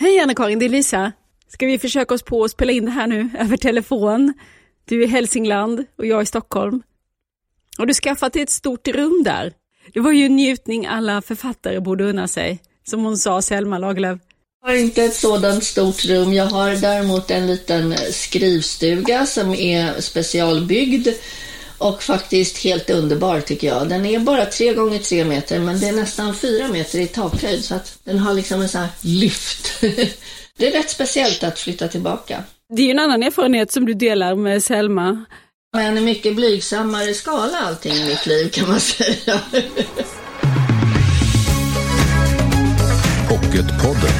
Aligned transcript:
Hej 0.00 0.18
Anna-Karin, 0.20 0.58
det 0.58 0.64
är 0.64 0.68
Lisa. 0.68 1.12
Ska 1.48 1.66
vi 1.66 1.78
försöka 1.78 2.14
oss 2.14 2.22
på 2.22 2.44
att 2.44 2.50
spela 2.50 2.72
in 2.72 2.84
det 2.84 2.90
här 2.90 3.06
nu 3.06 3.30
över 3.38 3.56
telefon? 3.56 4.32
Du 4.84 5.02
är 5.02 5.06
i 5.06 5.10
Hälsingland 5.10 5.84
och 5.98 6.06
jag 6.06 6.22
i 6.22 6.26
Stockholm. 6.26 6.82
Har 7.78 7.86
du 7.86 7.94
skaffat 7.94 8.32
dig 8.32 8.42
ett 8.42 8.50
stort 8.50 8.88
rum 8.88 9.22
där? 9.24 9.52
Det 9.92 10.00
var 10.00 10.12
ju 10.12 10.26
en 10.26 10.36
njutning 10.36 10.86
alla 10.86 11.22
författare 11.22 11.80
borde 11.80 12.04
unna 12.04 12.28
sig, 12.28 12.58
som 12.84 13.04
hon 13.04 13.16
sa, 13.16 13.42
Selma 13.42 13.78
Lagerlöf. 13.78 14.18
Jag 14.62 14.68
har 14.68 14.76
inte 14.76 15.04
ett 15.04 15.14
sådant 15.14 15.64
stort 15.64 16.04
rum. 16.04 16.32
Jag 16.32 16.46
har 16.46 16.70
däremot 16.70 17.30
en 17.30 17.46
liten 17.46 17.94
skrivstuga 18.10 19.26
som 19.26 19.54
är 19.54 20.00
specialbyggd 20.00 21.08
och 21.78 22.02
faktiskt 22.02 22.58
helt 22.58 22.90
underbar 22.90 23.40
tycker 23.40 23.66
jag. 23.66 23.88
Den 23.88 24.06
är 24.06 24.18
bara 24.18 24.46
tre 24.46 24.74
gånger 24.74 24.98
tre 24.98 25.24
meter 25.24 25.58
men 25.60 25.80
det 25.80 25.88
är 25.88 25.92
nästan 25.92 26.34
fyra 26.34 26.68
meter 26.68 26.98
i 26.98 27.06
takhöjd 27.06 27.64
så 27.64 27.74
att 27.74 27.98
den 28.04 28.18
har 28.18 28.34
liksom 28.34 28.60
en 28.60 28.68
sån 28.68 28.80
här 28.80 28.90
lyft. 29.00 29.72
det 30.56 30.66
är 30.66 30.72
rätt 30.72 30.90
speciellt 30.90 31.44
att 31.44 31.58
flytta 31.58 31.88
tillbaka. 31.88 32.42
Det 32.74 32.82
är 32.82 32.86
ju 32.86 32.90
en 32.90 32.98
annan 32.98 33.22
erfarenhet 33.22 33.72
som 33.72 33.86
du 33.86 33.94
delar 33.94 34.34
med 34.34 34.64
Selma. 34.64 35.24
Men 35.76 35.96
en 35.96 36.04
mycket 36.04 36.36
blygsammare 36.36 37.14
skala 37.14 37.58
allting 37.58 37.92
i 37.92 38.08
mitt 38.08 38.26
liv 38.26 38.48
kan 38.48 38.68
man 38.68 38.80
säga. 38.80 39.40
Pocketpodden. 43.28 44.16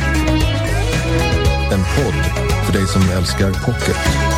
En 1.72 1.80
podd 1.96 2.46
för 2.66 2.72
dig 2.72 2.86
som 2.86 3.02
älskar 3.18 3.50
pocket. 3.66 4.35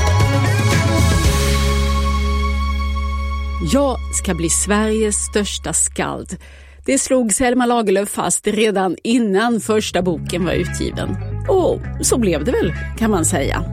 Jag 3.62 3.98
ska 4.14 4.34
bli 4.34 4.48
Sveriges 4.48 5.16
största 5.16 5.72
skald. 5.72 6.36
Det 6.84 6.98
slog 6.98 7.32
Selma 7.32 7.66
Lagerlöf 7.66 8.08
fast 8.08 8.46
redan 8.46 8.96
innan 9.04 9.60
första 9.60 10.02
boken 10.02 10.44
var 10.44 10.52
utgiven. 10.52 11.16
Och 11.48 11.80
så 12.06 12.18
blev 12.18 12.44
det 12.44 12.52
väl, 12.52 12.72
kan 12.98 13.10
man 13.10 13.24
säga. 13.24 13.64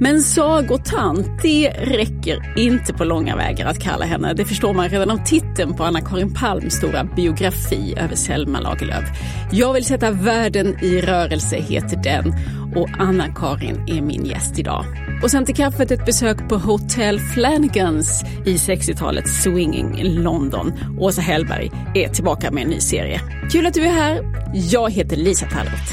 Men 0.00 0.22
sagotant, 0.22 1.42
det 1.42 1.70
räcker 1.70 2.58
inte 2.58 2.92
på 2.92 3.04
långa 3.04 3.36
vägar 3.36 3.66
att 3.66 3.80
kalla 3.80 4.04
henne. 4.04 4.34
Det 4.34 4.44
förstår 4.44 4.74
man 4.74 4.88
redan 4.88 5.10
av 5.10 5.24
titeln 5.24 5.74
på 5.74 5.84
Anna-Karin 5.84 6.34
Palms 6.34 6.74
stora 6.74 7.04
biografi 7.04 7.94
över 7.96 8.14
Selma 8.14 8.60
Lagerlöf. 8.60 9.04
Jag 9.52 9.72
vill 9.72 9.84
sätta 9.84 10.10
världen 10.10 10.84
i 10.84 11.00
rörelse 11.00 11.56
heter 11.56 11.96
den 11.96 12.34
och 12.74 12.88
Anna-Karin 12.98 13.84
är 13.86 14.02
min 14.02 14.24
gäst 14.24 14.58
idag. 14.58 14.84
Och 15.22 15.30
sen 15.30 15.44
till 15.44 15.56
kaffet 15.56 15.90
ett 15.90 16.06
besök 16.06 16.48
på 16.48 16.56
Hotel 16.56 17.20
Flanagans 17.20 18.24
i 18.46 18.56
60-talets 18.56 19.42
swinging 19.42 19.98
i 19.98 20.04
London. 20.04 20.72
Åsa 20.98 21.20
Hellberg 21.20 21.70
är 21.94 22.08
tillbaka 22.08 22.50
med 22.50 22.62
en 22.62 22.68
ny 22.68 22.80
serie. 22.80 23.20
Kul 23.52 23.66
att 23.66 23.74
du 23.74 23.80
är 23.80 23.92
här. 23.92 24.22
Jag 24.54 24.90
heter 24.90 25.16
Lisa 25.16 25.46
Tallroth. 25.46 25.92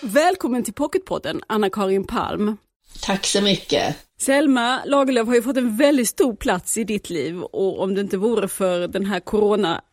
Välkommen 0.00 0.64
till 0.64 0.74
Pocketpodden, 0.74 1.40
Anna-Karin 1.46 2.04
Palm. 2.04 2.56
Tack 3.02 3.26
så 3.26 3.42
mycket. 3.42 3.96
Selma 4.20 4.80
Lagerlöf 4.84 5.26
har 5.26 5.34
ju 5.34 5.42
fått 5.42 5.56
en 5.56 5.76
väldigt 5.76 6.08
stor 6.08 6.36
plats 6.36 6.76
i 6.76 6.84
ditt 6.84 7.10
liv 7.10 7.42
och 7.42 7.80
om 7.82 7.94
det 7.94 8.00
inte 8.00 8.16
vore 8.16 8.48
för 8.48 8.88
den 8.88 9.06
här 9.06 9.20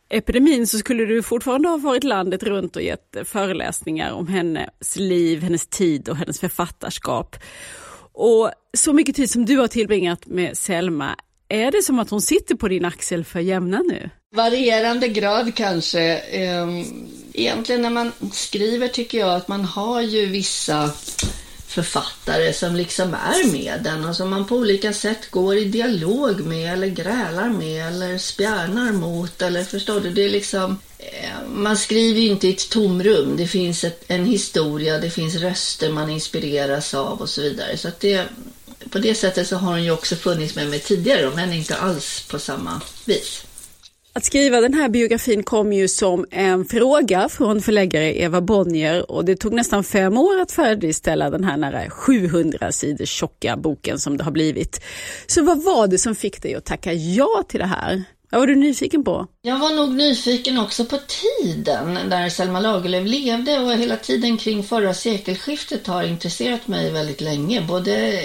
epidemin 0.09 0.67
så 0.67 0.77
skulle 0.77 1.05
du 1.05 1.23
fortfarande 1.23 1.69
ha 1.69 1.77
varit 1.77 2.03
landet 2.03 2.43
runt 2.43 2.75
och 2.75 2.81
gett 2.81 3.15
föreläsningar 3.23 4.11
om 4.11 4.27
hennes 4.27 4.95
liv, 4.95 5.41
hennes 5.41 5.67
tid 5.67 6.09
och 6.09 6.15
hennes 6.15 6.39
författarskap. 6.39 7.35
Och 8.13 8.51
så 8.77 8.93
mycket 8.93 9.15
tid 9.15 9.29
som 9.29 9.45
du 9.45 9.57
har 9.57 9.67
tillbringat 9.67 10.25
med 10.25 10.57
Selma, 10.57 11.15
är 11.49 11.71
det 11.71 11.81
som 11.81 11.99
att 11.99 12.09
hon 12.09 12.21
sitter 12.21 12.55
på 12.55 12.67
din 12.67 12.85
axel 12.85 13.25
för 13.25 13.39
jämna 13.39 13.79
nu? 13.79 14.09
Varierande 14.35 15.07
grad 15.07 15.55
kanske. 15.55 16.17
Ehm, 16.17 16.85
egentligen 17.33 17.81
när 17.81 17.89
man 17.89 18.11
skriver 18.31 18.87
tycker 18.87 19.19
jag 19.19 19.35
att 19.35 19.47
man 19.47 19.65
har 19.65 20.01
ju 20.01 20.25
vissa 20.25 20.91
författare 21.67 22.53
som 22.53 22.75
liksom 22.75 23.13
är 23.13 23.51
med 23.51 23.79
den 23.83 24.05
och 24.05 24.15
som 24.15 24.29
man 24.29 24.45
på 24.45 24.55
olika 24.55 24.93
sätt 24.93 25.31
går 25.31 25.57
i 25.57 25.65
dialog 25.65 26.39
med 26.39 26.73
eller 26.73 26.87
grälar 26.87 27.49
med 27.49 27.87
eller 27.87 28.17
spjärnar 28.17 28.91
mot 28.91 29.41
eller 29.41 29.63
förstår 29.63 30.01
du? 30.01 30.09
Det 30.09 30.25
är 30.25 30.29
liksom, 30.29 30.79
eh, 30.97 31.47
man 31.47 31.77
skriver 31.77 32.21
ju 32.21 32.27
inte 32.27 32.47
i 32.47 32.53
ett 32.53 32.69
tomrum. 32.69 33.37
Det 33.37 33.47
finns 33.47 33.83
ett, 33.83 34.03
en 34.07 34.25
historia, 34.25 34.99
det 34.99 35.09
finns 35.09 35.35
röster 35.35 35.91
man 35.91 36.09
inspireras 36.09 36.93
av 36.93 37.21
och 37.21 37.29
så 37.29 37.41
vidare. 37.41 37.77
Så 37.77 37.87
att 37.87 37.99
det, 37.99 38.25
på 38.89 38.99
det 38.99 39.15
sättet 39.15 39.47
så 39.47 39.55
har 39.55 39.71
hon 39.71 39.83
ju 39.83 39.91
också 39.91 40.15
funnits 40.15 40.55
med 40.55 40.69
mig 40.69 40.79
tidigare 40.79 41.31
men 41.35 41.53
inte 41.53 41.75
alls 41.75 42.25
på 42.29 42.39
samma 42.39 42.81
vis. 43.05 43.45
Att 44.17 44.25
skriva 44.25 44.61
den 44.61 44.73
här 44.73 44.89
biografin 44.89 45.43
kom 45.43 45.73
ju 45.73 45.87
som 45.87 46.25
en 46.31 46.65
fråga 46.65 47.29
från 47.29 47.61
förläggare 47.61 48.21
Eva 48.21 48.41
Bonnier 48.41 49.11
och 49.11 49.25
det 49.25 49.35
tog 49.35 49.53
nästan 49.53 49.83
fem 49.83 50.17
år 50.17 50.41
att 50.41 50.51
färdigställa 50.51 51.29
den 51.29 51.43
här 51.43 51.57
nära 51.57 51.89
700 51.89 52.71
sidor 52.71 53.05
tjocka 53.05 53.57
boken 53.57 53.99
som 53.99 54.17
det 54.17 54.23
har 54.23 54.31
blivit. 54.31 54.81
Så 55.27 55.43
vad 55.43 55.63
var 55.63 55.87
det 55.87 55.97
som 55.97 56.15
fick 56.15 56.41
dig 56.41 56.55
att 56.55 56.65
tacka 56.65 56.93
ja 56.93 57.43
till 57.47 57.59
det 57.59 57.65
här? 57.65 58.03
Vad 58.31 58.41
var 58.41 58.47
du 58.47 58.55
nyfiken 58.55 59.03
på? 59.03 59.27
Jag 59.45 59.59
var 59.59 59.73
nog 59.73 59.95
nyfiken 59.95 60.57
också 60.57 60.85
på 60.85 60.97
tiden 60.97 62.09
där 62.09 62.29
Selma 62.29 62.59
Lagerlöf 62.59 63.07
levde 63.07 63.59
och 63.59 63.73
hela 63.73 63.97
tiden 63.97 64.37
kring 64.37 64.63
förra 64.63 64.93
sekelskiftet 64.93 65.87
har 65.87 66.03
intresserat 66.03 66.67
mig 66.67 66.91
väldigt 66.91 67.21
länge. 67.21 67.61
Både 67.61 68.21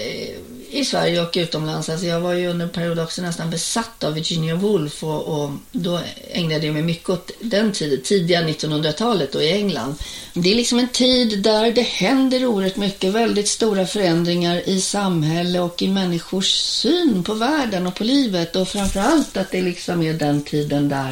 i 0.71 0.85
Sverige 0.85 1.21
och 1.21 1.33
utomlands. 1.37 1.89
Alltså 1.89 2.07
jag 2.07 2.21
var 2.21 2.33
ju 2.33 2.47
under 2.49 2.67
en 2.67 2.73
period 2.73 2.99
också 2.99 3.23
nästan 3.23 3.51
besatt 3.51 4.05
av 4.05 4.15
Virginia 4.15 4.55
Woolf 4.55 5.05
och, 5.05 5.43
och 5.43 5.51
då 5.73 6.01
ägnade 6.33 6.67
jag 6.67 6.73
mig 6.73 6.83
mycket 6.83 7.09
åt 7.09 7.31
den 7.41 7.73
tiden, 7.73 8.01
tidiga 8.05 8.43
1900-talet 8.43 9.35
i 9.35 9.53
England. 9.53 9.95
Det 10.35 10.53
är 10.53 10.55
liksom 10.55 10.79
en 10.79 10.89
tid 10.89 11.43
där 11.43 11.73
det 11.73 11.83
händer 11.83 12.47
oerhört 12.47 12.77
mycket, 12.77 13.13
väldigt 13.13 13.49
stora 13.49 13.87
förändringar 13.87 14.69
i 14.69 14.81
samhälle 14.81 15.61
och 15.61 15.83
i 15.83 15.89
människors 15.89 16.53
syn 16.53 17.25
på 17.25 17.35
världen 17.35 17.87
och 17.87 17.95
på 17.95 18.05
livet 18.05 18.57
och 18.57 18.69
framförallt 18.69 19.37
att 19.37 19.51
det 19.51 19.63
liksom 19.63 20.03
är 20.03 20.15
den 20.15 20.43
tiden 20.43 20.89
där 20.89 21.10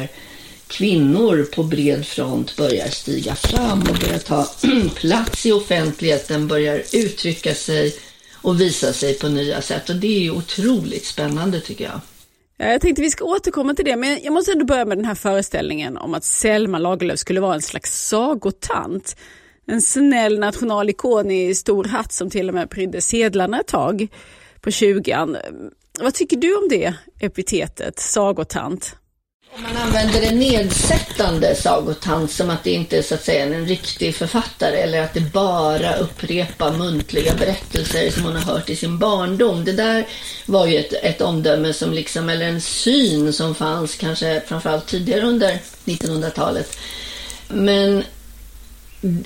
kvinnor 0.67 1.47
på 1.55 1.63
bred 1.63 2.05
front 2.05 2.57
börjar 2.57 2.87
stiga 2.87 3.35
fram 3.35 3.79
och 3.79 3.97
börjar 4.01 4.19
ta 4.19 4.47
plats 4.95 5.45
i 5.45 5.51
offentligheten, 5.51 6.47
börjar 6.47 6.81
uttrycka 6.93 7.53
sig 7.53 7.95
och 8.41 8.61
visa 8.61 8.93
sig 8.93 9.19
på 9.19 9.29
nya 9.29 9.61
sätt. 9.61 9.89
Och 9.89 9.95
det 9.95 10.07
är 10.07 10.19
ju 10.19 10.31
otroligt 10.31 11.05
spännande 11.05 11.61
tycker 11.61 11.83
jag. 11.83 12.01
Jag 12.57 12.81
tänkte 12.81 13.01
vi 13.01 13.11
ska 13.11 13.25
återkomma 13.25 13.73
till 13.73 13.85
det, 13.85 13.95
men 13.95 14.19
jag 14.23 14.33
måste 14.33 14.51
ändå 14.51 14.65
börja 14.65 14.85
med 14.85 14.97
den 14.97 15.05
här 15.05 15.15
föreställningen 15.15 15.97
om 15.97 16.13
att 16.13 16.23
Selma 16.23 16.79
Lagerlöf 16.79 17.19
skulle 17.19 17.39
vara 17.39 17.53
en 17.53 17.61
slags 17.61 18.07
sagotant. 18.07 19.15
En 19.67 19.81
snäll 19.81 20.39
nationalikon 20.39 21.31
i 21.31 21.55
stor 21.55 21.83
hatt 21.83 22.11
som 22.11 22.29
till 22.29 22.49
och 22.49 22.55
med 22.55 22.69
prydde 22.69 23.01
sedlarna 23.01 23.59
ett 23.59 23.67
tag 23.67 24.07
på 24.61 24.71
20 24.71 25.27
Vad 25.99 26.13
tycker 26.13 26.37
du 26.37 26.57
om 26.57 26.67
det 26.69 26.93
epitetet, 27.19 27.99
sagotant? 27.99 28.95
Om 29.55 29.61
man 29.61 29.77
använder 29.77 30.21
det 30.21 30.31
nedsättande 30.31 31.55
sagotant 31.55 32.31
som 32.31 32.49
att 32.49 32.63
det 32.63 32.71
inte 32.71 32.97
är 32.97 33.01
så 33.01 33.15
att 33.15 33.23
säga 33.23 33.45
en 33.45 33.65
riktig 33.65 34.15
författare 34.15 34.77
eller 34.77 35.01
att 35.01 35.13
det 35.13 35.33
bara 35.33 35.95
upprepar 35.95 36.71
muntliga 36.71 37.33
berättelser 37.33 38.11
som 38.11 38.23
hon 38.23 38.35
har 38.35 38.53
hört 38.53 38.69
i 38.69 38.75
sin 38.75 38.99
barndom. 38.99 39.65
Det 39.65 39.71
där 39.71 40.07
var 40.45 40.67
ju 40.67 40.77
ett, 40.77 40.93
ett 40.93 41.21
omdöme 41.21 41.73
som 41.73 41.93
liksom, 41.93 42.29
eller 42.29 42.45
en 42.45 42.61
syn 42.61 43.33
som 43.33 43.55
fanns 43.55 43.95
kanske 43.95 44.41
framförallt 44.47 44.87
tidigare 44.87 45.21
under 45.21 45.59
1900-talet. 45.85 46.77
Men 47.47 48.03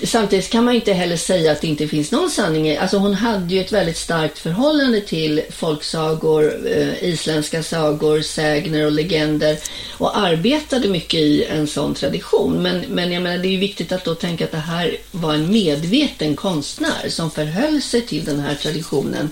Samtidigt 0.04 0.50
kan 0.50 0.64
man 0.64 0.74
inte 0.74 0.92
heller 0.92 1.16
säga 1.16 1.52
att 1.52 1.60
det 1.60 1.66
inte 1.66 1.88
finns 1.88 2.12
någon 2.12 2.30
sanning 2.30 2.68
i. 2.68 2.76
Alltså 2.76 2.96
hon 2.96 3.14
hade 3.14 3.54
ju 3.54 3.60
ett 3.60 3.72
väldigt 3.72 3.96
starkt 3.96 4.38
förhållande 4.38 5.00
till 5.00 5.42
folksagor, 5.50 6.66
eh, 6.66 7.04
isländska 7.04 7.62
sagor, 7.62 8.20
sägner 8.20 8.86
och 8.86 8.92
legender 8.92 9.58
och 9.98 10.18
arbetade 10.18 10.88
mycket 10.88 11.20
i 11.20 11.44
en 11.44 11.66
sån 11.66 11.94
tradition. 11.94 12.62
Men, 12.62 12.80
men 12.88 13.12
jag 13.12 13.22
menar, 13.22 13.38
det 13.38 13.48
är 13.48 13.52
ju 13.52 13.58
viktigt 13.58 13.92
att 13.92 14.04
då 14.04 14.14
tänka 14.14 14.44
att 14.44 14.50
det 14.50 14.58
här 14.58 14.96
var 15.10 15.34
en 15.34 15.52
medveten 15.52 16.36
konstnär 16.36 17.08
som 17.08 17.30
förhöll 17.30 17.82
sig 17.82 18.02
till 18.02 18.24
den 18.24 18.40
här 18.40 18.54
traditionen 18.54 19.30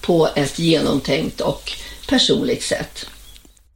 på 0.00 0.28
ett 0.34 0.58
genomtänkt 0.58 1.40
och 1.40 1.72
personligt 2.08 2.62
sätt. 2.62 3.06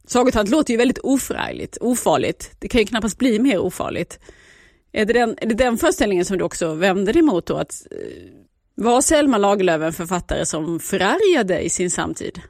Sagotant 0.07 0.49
låter 0.49 0.71
ju 0.71 0.77
väldigt 0.77 0.99
oförargligt, 1.03 1.77
ofarligt. 1.81 2.51
Det 2.59 2.67
kan 2.67 2.81
ju 2.81 2.87
knappast 2.87 3.17
bli 3.17 3.39
mer 3.39 3.57
ofarligt. 3.57 4.19
Är 4.91 5.05
det, 5.05 5.13
den, 5.13 5.35
är 5.41 5.45
det 5.45 5.55
den 5.55 5.77
föreställningen 5.77 6.25
som 6.25 6.37
du 6.37 6.43
också 6.43 6.73
vände 6.73 7.11
dig 7.11 7.21
mot 7.21 7.45
då? 7.45 7.57
Att, 7.57 7.87
eh, 7.91 7.97
var 8.75 9.01
Selma 9.01 9.37
Lagerlöf 9.37 9.81
en 9.81 9.93
författare 9.93 10.45
som 10.45 10.79
förargade 10.79 11.59
i 11.59 11.69
sin 11.69 11.91
samtid? 11.91 12.41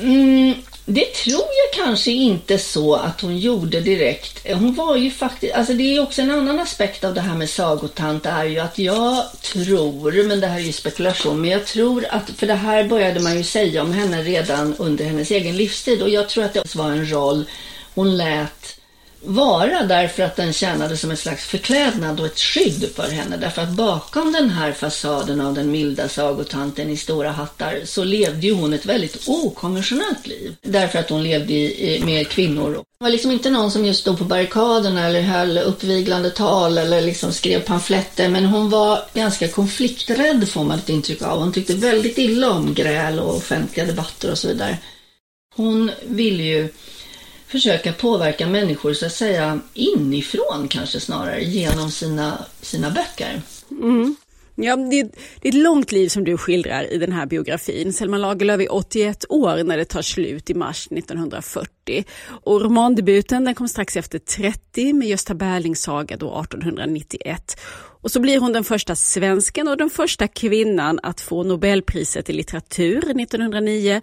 Mm, 0.00 0.54
det 0.86 1.04
tror 1.04 1.40
jag 1.40 1.84
kanske 1.84 2.10
inte 2.10 2.58
så 2.58 2.94
att 2.94 3.20
hon 3.20 3.38
gjorde 3.38 3.80
direkt. 3.80 4.46
Hon 4.54 4.74
var 4.74 4.96
ju 4.96 5.10
faktiskt, 5.10 5.54
alltså 5.54 5.72
det 5.72 5.96
är 5.96 6.02
också 6.02 6.22
en 6.22 6.30
annan 6.30 6.60
aspekt 6.60 7.04
av 7.04 7.14
det 7.14 7.20
här 7.20 7.34
med 7.34 7.50
sagotant 7.50 8.26
är 8.26 8.44
ju 8.44 8.58
att 8.58 8.78
jag 8.78 9.24
tror, 9.42 10.28
men 10.28 10.40
det 10.40 10.46
här 10.46 10.60
är 10.60 10.64
ju 10.64 10.72
spekulation, 10.72 11.40
men 11.40 11.50
jag 11.50 11.66
tror 11.66 12.06
att, 12.10 12.30
för 12.30 12.46
det 12.46 12.54
här 12.54 12.84
började 12.84 13.20
man 13.20 13.36
ju 13.36 13.44
säga 13.44 13.82
om 13.82 13.92
henne 13.92 14.22
redan 14.22 14.74
under 14.78 15.04
hennes 15.04 15.30
egen 15.30 15.56
livstid 15.56 16.02
och 16.02 16.08
jag 16.08 16.28
tror 16.28 16.44
att 16.44 16.54
det 16.54 16.74
var 16.74 16.90
en 16.90 17.12
roll 17.12 17.44
hon 17.94 18.16
lät 18.16 18.80
vara 19.24 19.82
därför 19.82 20.22
att 20.22 20.36
den 20.36 20.52
tjänade 20.52 20.96
som 20.96 21.10
ett 21.10 21.18
slags 21.18 21.44
förklädnad 21.44 22.20
och 22.20 22.26
ett 22.26 22.40
skydd 22.40 22.90
för 22.94 23.10
henne. 23.10 23.36
Därför 23.36 23.62
att 23.62 23.70
bakom 23.70 24.32
den 24.32 24.50
här 24.50 24.72
fasaden 24.72 25.40
av 25.40 25.54
den 25.54 25.70
milda 25.70 26.08
sagotanten 26.08 26.90
i 26.90 26.96
stora 26.96 27.30
hattar 27.30 27.80
så 27.84 28.04
levde 28.04 28.46
ju 28.46 28.52
hon 28.52 28.72
ett 28.72 28.86
väldigt 28.86 29.28
okonventionellt 29.28 30.26
liv. 30.26 30.56
Därför 30.62 30.98
att 30.98 31.10
hon 31.10 31.22
levde 31.22 31.52
i, 31.54 32.02
med 32.04 32.28
kvinnor. 32.28 32.74
Hon 32.74 32.84
var 32.98 33.10
liksom 33.10 33.30
inte 33.30 33.50
någon 33.50 33.70
som 33.70 33.86
just 33.86 34.00
stod 34.00 34.18
på 34.18 34.24
barrikaderna 34.24 35.06
eller 35.06 35.20
höll 35.20 35.58
uppviglande 35.58 36.30
tal 36.30 36.78
eller 36.78 37.02
liksom 37.02 37.32
skrev 37.32 37.60
pamfletter. 37.60 38.28
Men 38.28 38.44
hon 38.44 38.70
var 38.70 39.00
ganska 39.14 39.48
konflikträdd 39.48 40.48
får 40.48 40.64
man 40.64 40.78
ett 40.78 40.88
intryck 40.88 41.22
av. 41.22 41.38
Hon 41.38 41.52
tyckte 41.52 41.74
väldigt 41.74 42.18
illa 42.18 42.50
om 42.50 42.74
gräl 42.74 43.18
och 43.18 43.36
offentliga 43.36 43.86
debatter 43.86 44.30
och 44.30 44.38
så 44.38 44.48
vidare. 44.48 44.78
Hon 45.56 45.90
ville 46.02 46.42
ju 46.42 46.68
försöka 47.54 47.92
påverka 47.92 48.46
människor 48.46 48.92
så 48.92 49.06
att 49.06 49.12
säga 49.12 49.60
inifrån 49.74 50.68
kanske 50.68 51.00
snarare 51.00 51.44
genom 51.44 51.90
sina, 51.90 52.44
sina 52.60 52.90
böcker. 52.90 53.42
Mm. 53.70 54.16
Ja, 54.54 54.76
det, 54.76 55.02
det, 55.40 55.48
är 55.48 55.52
ett 55.52 55.54
långt 55.54 55.92
liv 55.92 56.08
som 56.08 56.24
du 56.24 56.36
skildrar 56.36 56.92
i 56.92 56.98
den 56.98 57.12
här 57.12 57.26
biografin. 57.26 57.92
Selma 57.92 58.18
Lagerlöf 58.18 58.60
är 58.60 58.74
81 58.74 59.24
år 59.28 59.64
när 59.64 59.76
det 59.76 59.84
tar 59.84 60.02
slut 60.02 60.50
i 60.50 60.54
mars 60.54 60.86
1940. 60.86 62.04
Och 62.26 62.60
romandebuten 62.60 63.44
den 63.44 63.54
kom 63.54 63.68
strax 63.68 63.96
efter 63.96 64.18
30 64.18 64.92
med 64.92 65.08
Gösta 65.08 65.34
Berlings 65.34 65.82
saga 65.82 66.16
då 66.16 66.40
1891. 66.40 67.60
Och 68.02 68.10
så 68.10 68.20
blir 68.20 68.40
hon 68.40 68.52
den 68.52 68.64
första 68.64 68.96
svensken 68.96 69.68
och 69.68 69.76
den 69.76 69.90
första 69.90 70.28
kvinnan 70.28 71.00
att 71.02 71.20
få 71.20 71.42
Nobelpriset 71.42 72.30
i 72.30 72.32
litteratur 72.32 72.98
1909 72.98 74.00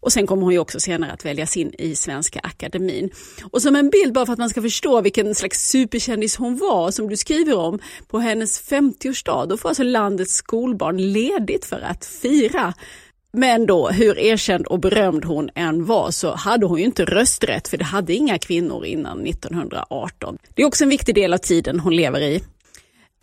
och 0.00 0.12
sen 0.12 0.26
kommer 0.26 0.42
hon 0.42 0.52
ju 0.52 0.58
också 0.58 0.80
senare 0.80 1.12
att 1.12 1.24
väljas 1.24 1.56
in 1.56 1.72
i 1.78 1.94
Svenska 1.94 2.40
Akademin. 2.42 3.10
Och 3.52 3.62
som 3.62 3.76
en 3.76 3.90
bild 3.90 4.12
bara 4.12 4.26
för 4.26 4.32
att 4.32 4.38
man 4.38 4.50
ska 4.50 4.62
förstå 4.62 5.00
vilken 5.00 5.34
slags 5.34 5.68
superkändis 5.68 6.36
hon 6.36 6.56
var 6.58 6.90
som 6.90 7.08
du 7.08 7.16
skriver 7.16 7.56
om, 7.56 7.78
på 8.08 8.18
hennes 8.18 8.70
50-årsdag 8.70 9.46
då 9.46 9.56
får 9.56 9.68
alltså 9.68 9.82
landets 9.82 10.34
skolbarn 10.34 11.12
ledigt 11.12 11.64
för 11.64 11.80
att 11.80 12.04
fira. 12.04 12.74
Men 13.32 13.66
då, 13.66 13.88
hur 13.88 14.18
erkänd 14.18 14.66
och 14.66 14.80
berömd 14.80 15.24
hon 15.24 15.50
än 15.54 15.84
var 15.84 16.10
så 16.10 16.34
hade 16.34 16.66
hon 16.66 16.78
ju 16.78 16.84
inte 16.84 17.04
rösträtt 17.04 17.68
för 17.68 17.76
det 17.76 17.84
hade 17.84 18.14
inga 18.14 18.38
kvinnor 18.38 18.84
innan 18.84 19.26
1918. 19.26 20.38
Det 20.54 20.62
är 20.62 20.66
också 20.66 20.84
en 20.84 20.90
viktig 20.90 21.14
del 21.14 21.32
av 21.32 21.38
tiden 21.38 21.80
hon 21.80 21.96
lever 21.96 22.20
i. 22.20 22.42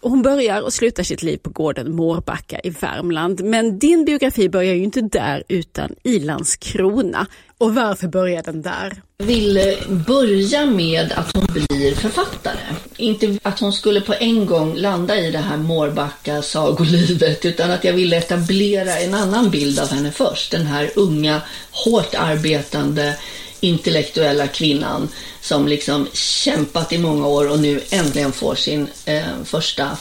Hon 0.03 0.21
börjar 0.21 0.61
och 0.61 0.73
slutar 0.73 1.03
sitt 1.03 1.23
liv 1.23 1.37
på 1.37 1.49
gården 1.49 1.95
Mårbacka 1.95 2.59
i 2.63 2.69
Värmland. 2.69 3.43
Men 3.43 3.79
din 3.79 4.05
biografi 4.05 4.49
börjar 4.49 4.73
ju 4.73 4.83
inte 4.83 5.01
där 5.01 5.43
utan 5.47 5.95
i 6.03 6.19
Landskrona. 6.19 7.27
Och 7.57 7.75
varför 7.75 8.07
börjar 8.07 8.43
den 8.43 8.61
där? 8.61 9.01
Jag 9.17 9.25
vill 9.25 9.77
börja 10.07 10.65
med 10.65 11.11
att 11.11 11.35
hon 11.35 11.45
blir 11.53 11.95
författare. 11.95 12.57
Inte 12.97 13.39
att 13.43 13.59
hon 13.59 13.73
skulle 13.73 14.01
på 14.01 14.13
en 14.19 14.45
gång 14.45 14.75
landa 14.75 15.17
i 15.17 15.31
det 15.31 15.37
här 15.37 15.57
Mårbacka 15.57 16.41
sagolivet 16.41 17.45
utan 17.45 17.71
att 17.71 17.83
jag 17.83 17.93
ville 17.93 18.17
etablera 18.17 18.99
en 18.99 19.13
annan 19.13 19.49
bild 19.49 19.79
av 19.79 19.87
henne 19.87 20.11
först. 20.11 20.51
Den 20.51 20.65
här 20.65 20.89
unga, 20.95 21.41
hårt 21.71 22.15
arbetande 22.15 23.15
intellektuella 23.63 24.47
kvinnan 24.47 25.09
som 25.41 25.67
liksom 25.67 26.07
kämpat 26.13 26.93
i 26.93 26.97
många 26.97 27.27
år 27.27 27.51
och 27.51 27.59
nu 27.59 27.81
äntligen 27.91 28.31
får 28.31 28.55
sin 28.55 28.87
eh, 29.05 29.43
första 29.43 29.97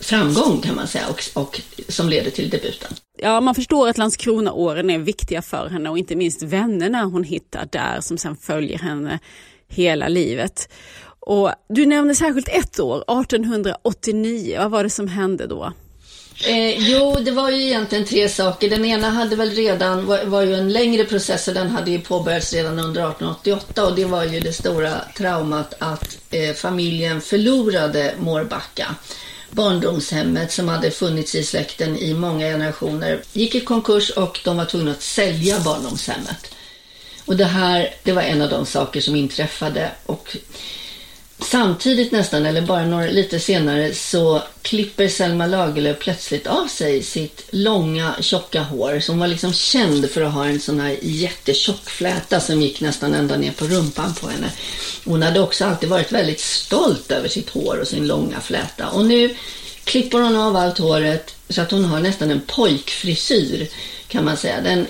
framgång 0.00 0.60
kan 0.60 0.74
man 0.74 0.86
säga 0.86 1.04
och, 1.08 1.42
och, 1.42 1.60
som 1.88 2.08
leder 2.08 2.30
till 2.30 2.50
debuten. 2.50 2.92
Ja, 3.18 3.40
man 3.40 3.54
förstår 3.54 3.88
att 3.88 3.98
Landskrona-åren 3.98 4.90
är 4.90 4.98
viktiga 4.98 5.42
för 5.42 5.68
henne 5.68 5.90
och 5.90 5.98
inte 5.98 6.16
minst 6.16 6.42
vännerna 6.42 7.04
hon 7.04 7.24
hittar 7.24 7.68
där 7.72 8.00
som 8.00 8.18
sen 8.18 8.36
följer 8.36 8.78
henne 8.78 9.18
hela 9.68 10.08
livet. 10.08 10.68
Och 11.20 11.50
du 11.68 11.86
nämner 11.86 12.14
särskilt 12.14 12.48
ett 12.48 12.80
år, 12.80 12.96
1889. 12.96 14.56
Vad 14.58 14.70
var 14.70 14.84
det 14.84 14.90
som 14.90 15.08
hände 15.08 15.46
då? 15.46 15.72
Eh, 16.44 16.90
jo, 16.90 17.16
det 17.20 17.30
var 17.30 17.50
ju 17.50 17.62
egentligen 17.62 18.04
tre 18.04 18.28
saker. 18.28 18.70
Den 18.70 18.84
ena 18.84 19.10
hade 19.10 19.36
väl 19.36 19.50
redan, 19.50 20.06
var, 20.06 20.24
var 20.24 20.42
ju 20.42 20.54
en 20.54 20.72
längre 20.72 21.04
process 21.04 21.48
och 21.48 21.54
den 21.54 21.70
hade 21.70 21.90
ju 21.90 22.00
påbörjats 22.00 22.52
redan 22.52 22.78
under 22.78 23.00
1888 23.00 23.86
och 23.86 23.94
det 23.96 24.04
var 24.04 24.24
ju 24.24 24.40
det 24.40 24.52
stora 24.52 24.92
traumat 25.16 25.74
att 25.78 26.18
eh, 26.30 26.54
familjen 26.54 27.20
förlorade 27.20 28.14
Mårbacka. 28.18 28.94
Barndomshemmet 29.50 30.52
som 30.52 30.68
hade 30.68 30.90
funnits 30.90 31.34
i 31.34 31.42
släkten 31.42 31.98
i 31.98 32.14
många 32.14 32.46
generationer 32.46 33.22
gick 33.32 33.54
i 33.54 33.60
konkurs 33.60 34.10
och 34.10 34.40
de 34.44 34.56
var 34.56 34.64
tvungna 34.64 34.90
att 34.90 35.02
sälja 35.02 35.60
barndomshemmet. 35.60 36.54
Och 37.24 37.36
det 37.36 37.44
här, 37.44 37.94
det 38.02 38.12
var 38.12 38.22
en 38.22 38.42
av 38.42 38.50
de 38.50 38.66
saker 38.66 39.00
som 39.00 39.16
inträffade 39.16 39.90
och 40.06 40.36
Samtidigt 41.44 42.12
nästan, 42.12 42.46
eller 42.46 42.62
bara 42.62 42.84
några 42.84 43.06
lite 43.06 43.40
senare, 43.40 43.94
så 43.94 44.42
klipper 44.62 45.08
Selma 45.08 45.46
Lagerlöf 45.46 45.98
plötsligt 45.98 46.46
av 46.46 46.66
sig 46.66 47.02
sitt 47.02 47.44
långa 47.50 48.14
tjocka 48.20 48.62
hår 48.62 49.02
Hon 49.08 49.18
var 49.18 49.26
liksom 49.26 49.52
känd 49.52 50.10
för 50.10 50.22
att 50.22 50.32
ha 50.32 50.46
en 50.46 50.60
sån 50.60 50.80
här 50.80 50.96
jättetjock 51.02 51.90
fläta 51.90 52.40
som 52.40 52.62
gick 52.62 52.80
nästan 52.80 53.14
ända 53.14 53.36
ner 53.36 53.52
på 53.52 53.64
rumpan 53.64 54.14
på 54.14 54.28
henne. 54.28 54.50
Hon 55.04 55.22
hade 55.22 55.40
också 55.40 55.64
alltid 55.64 55.88
varit 55.88 56.12
väldigt 56.12 56.40
stolt 56.40 57.12
över 57.12 57.28
sitt 57.28 57.50
hår 57.50 57.78
och 57.80 57.88
sin 57.88 58.06
långa 58.06 58.40
fläta. 58.40 58.88
Och 58.88 59.06
nu 59.06 59.36
klipper 59.84 60.18
hon 60.18 60.36
av 60.36 60.56
allt 60.56 60.78
håret 60.78 61.34
så 61.48 61.62
att 61.62 61.70
hon 61.70 61.84
har 61.84 62.00
nästan 62.00 62.30
en 62.30 62.40
pojkfrisyr 62.46 63.68
kan 64.08 64.24
man 64.24 64.36
säga. 64.36 64.60
Den 64.60 64.86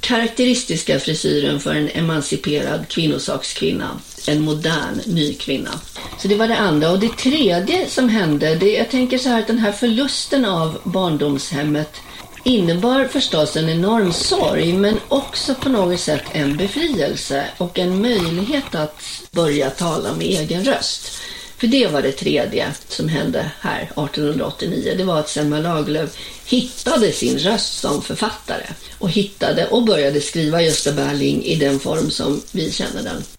karaktäristiska 0.00 1.00
frisyren 1.00 1.60
för 1.60 1.74
en 1.74 1.88
emanciperad 1.88 2.88
kvinnosakskvinna. 2.88 4.00
En 4.28 4.40
modern 4.40 5.00
ny 5.06 5.34
kvinna. 5.34 5.80
Så 6.18 6.28
det 6.28 6.34
var 6.34 6.48
det 6.48 6.56
andra. 6.56 6.90
Och 6.90 6.98
det 6.98 7.16
tredje 7.16 7.88
som 7.88 8.08
hände, 8.08 8.54
det, 8.54 8.72
jag 8.72 8.90
tänker 8.90 9.18
så 9.18 9.28
här 9.28 9.40
att 9.40 9.46
den 9.46 9.58
här 9.58 9.72
förlusten 9.72 10.44
av 10.44 10.78
barndomshemmet 10.84 11.96
innebar 12.44 13.04
förstås 13.04 13.56
en 13.56 13.68
enorm 13.68 14.12
sorg 14.12 14.72
men 14.72 15.00
också 15.08 15.54
på 15.54 15.68
något 15.68 16.00
sätt 16.00 16.22
en 16.32 16.56
befrielse 16.56 17.44
och 17.58 17.78
en 17.78 18.02
möjlighet 18.02 18.74
att 18.74 19.02
börja 19.32 19.70
tala 19.70 20.12
med 20.12 20.26
egen 20.26 20.64
röst. 20.64 21.20
För 21.58 21.66
det 21.66 21.86
var 21.86 22.02
det 22.02 22.12
tredje 22.12 22.66
som 22.88 23.08
hände 23.08 23.50
här 23.60 23.82
1889. 23.82 24.94
Det 24.96 25.04
var 25.04 25.18
att 25.18 25.28
Selma 25.28 25.58
Lagerlöf 25.58 26.16
hittade 26.46 27.12
sin 27.12 27.38
röst 27.38 27.80
som 27.80 28.02
författare 28.02 28.66
och 28.98 29.10
hittade 29.10 29.66
och 29.66 29.84
började 29.84 30.20
skriva 30.20 30.62
Gösta 30.62 30.92
Berling 30.92 31.44
i 31.44 31.56
den 31.56 31.80
form 31.80 32.10
som 32.10 32.42
vi 32.52 32.72
känner 32.72 33.02
den. 33.02 33.37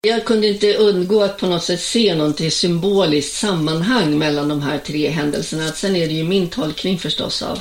Jag 0.00 0.24
kunde 0.24 0.46
inte 0.46 0.74
undgå 0.74 1.22
att 1.22 1.38
på 1.38 1.46
något 1.46 1.62
sätt 1.62 1.80
se 1.80 2.14
något 2.14 2.52
symboliskt 2.52 3.34
sammanhang 3.34 4.18
mellan 4.18 4.48
de 4.48 4.62
här 4.62 4.78
tre 4.78 5.08
händelserna. 5.08 5.68
Sen 5.68 5.96
är 5.96 6.06
det 6.06 6.14
ju 6.14 6.24
min 6.24 6.48
tolkning 6.48 6.98
förstås 6.98 7.42
av, 7.42 7.58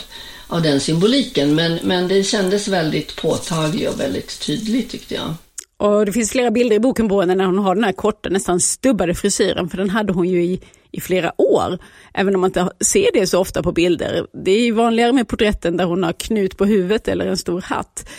av 0.47 0.61
den 0.61 0.79
symboliken, 0.79 1.55
men, 1.55 1.79
men 1.83 2.07
det 2.07 2.23
kändes 2.23 2.67
väldigt 2.67 3.15
påtagligt 3.15 3.89
och 3.89 3.99
väldigt 3.99 4.39
tydligt 4.39 4.89
tyckte 4.89 5.15
jag. 5.15 5.33
Och 5.77 6.05
det 6.05 6.11
finns 6.11 6.31
flera 6.31 6.51
bilder 6.51 6.75
i 6.75 6.79
boken 6.79 7.09
på 7.09 7.21
henne 7.21 7.35
när 7.35 7.45
hon 7.45 7.59
har 7.59 7.75
den 7.75 7.83
här 7.83 7.91
korta, 7.91 8.29
nästan 8.29 8.59
stubbade 8.59 9.15
frisyren, 9.15 9.69
för 9.69 9.77
den 9.77 9.89
hade 9.89 10.13
hon 10.13 10.29
ju 10.29 10.43
i, 10.43 10.61
i 10.97 11.01
flera 11.01 11.41
år. 11.41 11.77
Även 12.13 12.35
om 12.35 12.41
man 12.41 12.49
inte 12.49 12.69
ser 12.79 13.09
det 13.13 13.27
så 13.27 13.39
ofta 13.39 13.63
på 13.63 13.71
bilder. 13.71 14.27
Det 14.43 14.51
är 14.51 14.71
vanligare 14.71 15.13
med 15.13 15.27
porträtten 15.27 15.77
där 15.77 15.85
hon 15.85 16.03
har 16.03 16.13
knut 16.13 16.57
på 16.57 16.65
huvudet 16.65 17.07
eller 17.07 17.27
en 17.27 17.37
stor 17.37 17.61
hatt. 17.61 18.09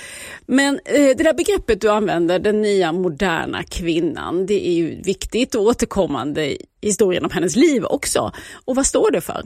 Men 0.46 0.80
eh, 0.84 1.16
det 1.16 1.24
där 1.24 1.34
begreppet 1.34 1.80
du 1.80 1.90
använder, 1.90 2.38
den 2.38 2.62
nya 2.62 2.92
moderna 2.92 3.62
kvinnan, 3.62 4.46
det 4.46 4.68
är 4.68 4.72
ju 4.72 5.02
viktigt 5.02 5.54
och 5.54 5.62
återkommande 5.62 6.46
i 6.46 6.58
historien 6.82 7.24
om 7.24 7.30
hennes 7.30 7.56
liv 7.56 7.84
också. 7.84 8.32
Och 8.64 8.76
vad 8.76 8.86
står 8.86 9.10
det 9.10 9.20
för? 9.20 9.42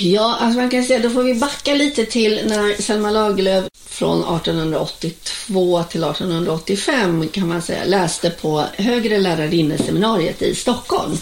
Ja, 0.00 0.36
alltså 0.40 0.60
man 0.60 0.70
kan 0.70 0.84
säga, 0.84 0.98
då 0.98 1.10
får 1.10 1.22
vi 1.22 1.34
backa 1.34 1.74
lite 1.74 2.04
till 2.04 2.40
när 2.46 2.82
Selma 2.82 3.10
Lagerlöf 3.10 3.64
från 3.74 4.36
1882 4.36 5.82
till 5.82 6.04
1885 6.04 7.28
kan 7.28 7.48
man 7.48 7.62
säga 7.62 7.84
läste 7.84 8.30
på 8.30 8.64
högre 8.76 9.18
lärarinneseminariet 9.18 10.42
i 10.42 10.54
Stockholm. 10.54 11.16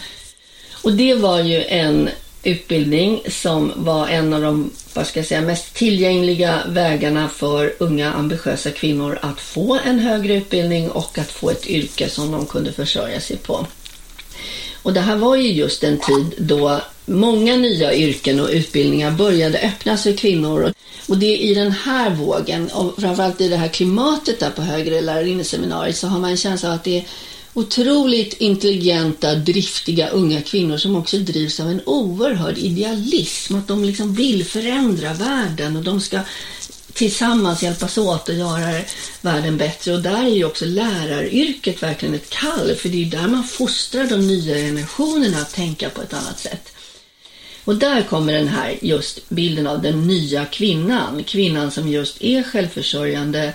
Och 0.82 0.92
det 0.92 1.14
var 1.14 1.40
ju 1.40 1.64
en 1.64 2.10
utbildning 2.42 3.22
som 3.28 3.72
var 3.76 4.08
en 4.08 4.32
av 4.32 4.42
de 4.42 4.70
vad 4.94 5.06
ska 5.06 5.18
jag 5.18 5.26
säga, 5.26 5.40
mest 5.40 5.74
tillgängliga 5.74 6.62
vägarna 6.68 7.28
för 7.28 7.74
unga 7.78 8.12
ambitiösa 8.12 8.70
kvinnor 8.70 9.18
att 9.22 9.40
få 9.40 9.78
en 9.84 9.98
högre 9.98 10.34
utbildning 10.34 10.90
och 10.90 11.18
att 11.18 11.32
få 11.32 11.50
ett 11.50 11.66
yrke 11.66 12.08
som 12.08 12.32
de 12.32 12.46
kunde 12.46 12.72
försörja 12.72 13.20
sig 13.20 13.36
på. 13.36 13.66
Och 14.82 14.92
det 14.92 15.00
här 15.00 15.16
var 15.16 15.36
ju 15.36 15.52
just 15.52 15.84
en 15.84 15.98
tid 15.98 16.34
då 16.38 16.80
många 17.06 17.56
nya 17.56 17.94
yrken 17.94 18.40
och 18.40 18.48
utbildningar 18.48 19.10
började 19.10 19.58
öppnas 19.58 20.02
för 20.02 20.12
kvinnor. 20.12 20.72
Och 21.08 21.18
det 21.18 21.26
är 21.26 21.36
i 21.36 21.54
den 21.54 21.72
här 21.72 22.10
vågen, 22.10 22.68
och 22.68 23.00
framförallt 23.00 23.40
i 23.40 23.48
det 23.48 23.56
här 23.56 23.68
klimatet 23.68 24.40
där 24.40 24.50
på 24.50 24.62
högre 24.62 25.00
lärarinneseminariet, 25.00 25.96
så 25.96 26.06
har 26.06 26.18
man 26.18 26.30
en 26.30 26.36
känsla 26.36 26.68
av 26.68 26.74
att 26.74 26.84
det 26.84 26.98
är 26.98 27.04
otroligt 27.56 28.34
intelligenta, 28.34 29.34
driftiga 29.34 30.08
unga 30.08 30.42
kvinnor 30.42 30.76
som 30.76 30.96
också 30.96 31.18
drivs 31.18 31.60
av 31.60 31.70
en 31.70 31.80
oerhörd 31.86 32.58
idealism. 32.58 33.56
Att 33.56 33.68
de 33.68 33.84
liksom 33.84 34.14
vill 34.14 34.44
förändra 34.44 35.14
världen 35.14 35.76
och 35.76 35.82
de 35.82 36.00
ska 36.00 36.20
tillsammans 36.92 37.62
hjälpas 37.62 37.98
åt 37.98 38.28
att 38.28 38.36
göra 38.36 38.80
världen 39.20 39.56
bättre. 39.56 39.92
Och 39.92 40.02
där 40.02 40.24
är 40.24 40.34
ju 40.34 40.44
också 40.44 40.64
läraryrket 40.64 41.82
verkligen 41.82 42.14
ett 42.14 42.30
kall, 42.30 42.74
för 42.74 42.88
det 42.88 43.02
är 43.02 43.10
där 43.10 43.28
man 43.28 43.44
fostrar 43.44 44.04
de 44.04 44.26
nya 44.26 44.54
generationerna 44.54 45.38
att 45.38 45.54
tänka 45.54 45.90
på 45.90 46.02
ett 46.02 46.14
annat 46.14 46.38
sätt. 46.38 46.72
Och 47.64 47.76
där 47.76 48.02
kommer 48.02 48.32
den 48.32 48.48
här 48.48 48.78
just 48.82 49.28
bilden 49.28 49.66
av 49.66 49.82
den 49.82 50.06
nya 50.06 50.44
kvinnan. 50.44 51.24
Kvinnan 51.24 51.70
som 51.70 51.88
just 51.88 52.22
är 52.22 52.42
självförsörjande 52.42 53.54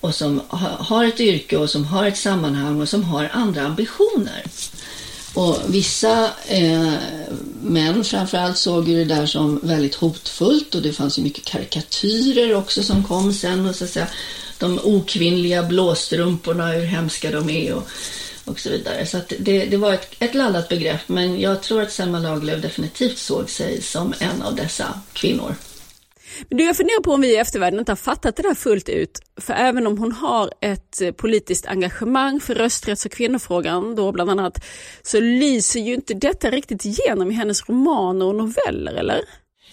och 0.00 0.14
som 0.14 0.40
har 0.78 1.04
ett 1.04 1.20
yrke 1.20 1.56
och 1.56 1.70
som 1.70 1.84
har 1.84 2.06
ett 2.06 2.16
sammanhang 2.16 2.80
och 2.80 2.88
som 2.88 3.04
har 3.04 3.30
andra 3.32 3.62
ambitioner. 3.62 4.44
Och 5.34 5.56
vissa 5.68 6.30
eh, 6.46 6.92
män 7.62 8.04
framförallt 8.04 8.58
såg 8.58 8.88
ju 8.88 9.04
det 9.04 9.14
där 9.14 9.26
som 9.26 9.60
väldigt 9.62 9.94
hotfullt 9.94 10.74
och 10.74 10.82
det 10.82 10.92
fanns 10.92 11.18
ju 11.18 11.22
mycket 11.22 11.44
karikatyrer 11.44 12.54
också 12.54 12.82
som 12.82 13.04
kom 13.04 13.32
sen 13.32 13.66
och 13.66 13.74
så 13.74 13.84
att 13.84 13.90
säga 13.90 14.06
de 14.58 14.78
okvinnliga 14.82 15.62
blåstrumporna, 15.62 16.66
hur 16.66 16.84
hemska 16.84 17.30
de 17.30 17.50
är 17.50 17.74
och, 17.74 17.88
och 18.44 18.60
så 18.60 18.70
vidare. 18.70 19.06
Så 19.06 19.20
det, 19.38 19.64
det, 19.64 19.76
var 19.76 19.92
ett, 19.92 20.14
ett 20.18 20.34
laddat 20.34 20.68
begrepp 20.68 21.08
men 21.08 21.40
jag 21.40 21.62
tror 21.62 21.82
att 21.82 21.92
Selma 21.92 22.18
Lagerlöf 22.18 22.62
definitivt 22.62 23.18
såg 23.18 23.50
sig 23.50 23.82
som 23.82 24.14
en 24.18 24.42
av 24.42 24.54
dessa 24.54 25.00
kvinnor. 25.12 25.54
Men 26.48 26.58
du, 26.58 26.64
jag 26.64 26.76
funderar 26.76 27.02
på 27.02 27.12
om 27.12 27.20
vi 27.20 27.32
i 27.32 27.36
eftervärlden 27.36 27.80
inte 27.80 27.92
har 27.92 27.96
fattat 27.96 28.36
det 28.36 28.42
där 28.42 28.54
fullt 28.54 28.88
ut. 28.88 29.18
För 29.40 29.54
även 29.54 29.86
om 29.86 29.98
hon 29.98 30.12
har 30.12 30.50
ett 30.60 31.00
eh, 31.00 31.12
politiskt 31.12 31.66
engagemang 31.66 32.40
för 32.40 32.54
rösträtts 32.54 33.06
och 33.06 33.12
kvinnofrågan 33.12 33.94
då 33.94 34.12
bland 34.12 34.30
annat, 34.30 34.64
så 35.02 35.20
lyser 35.20 35.80
ju 35.80 35.94
inte 35.94 36.14
detta 36.14 36.50
riktigt 36.50 36.84
igenom 36.84 37.30
i 37.30 37.34
hennes 37.34 37.68
romaner 37.68 38.26
och 38.26 38.34
noveller, 38.34 38.92
eller? 38.92 39.20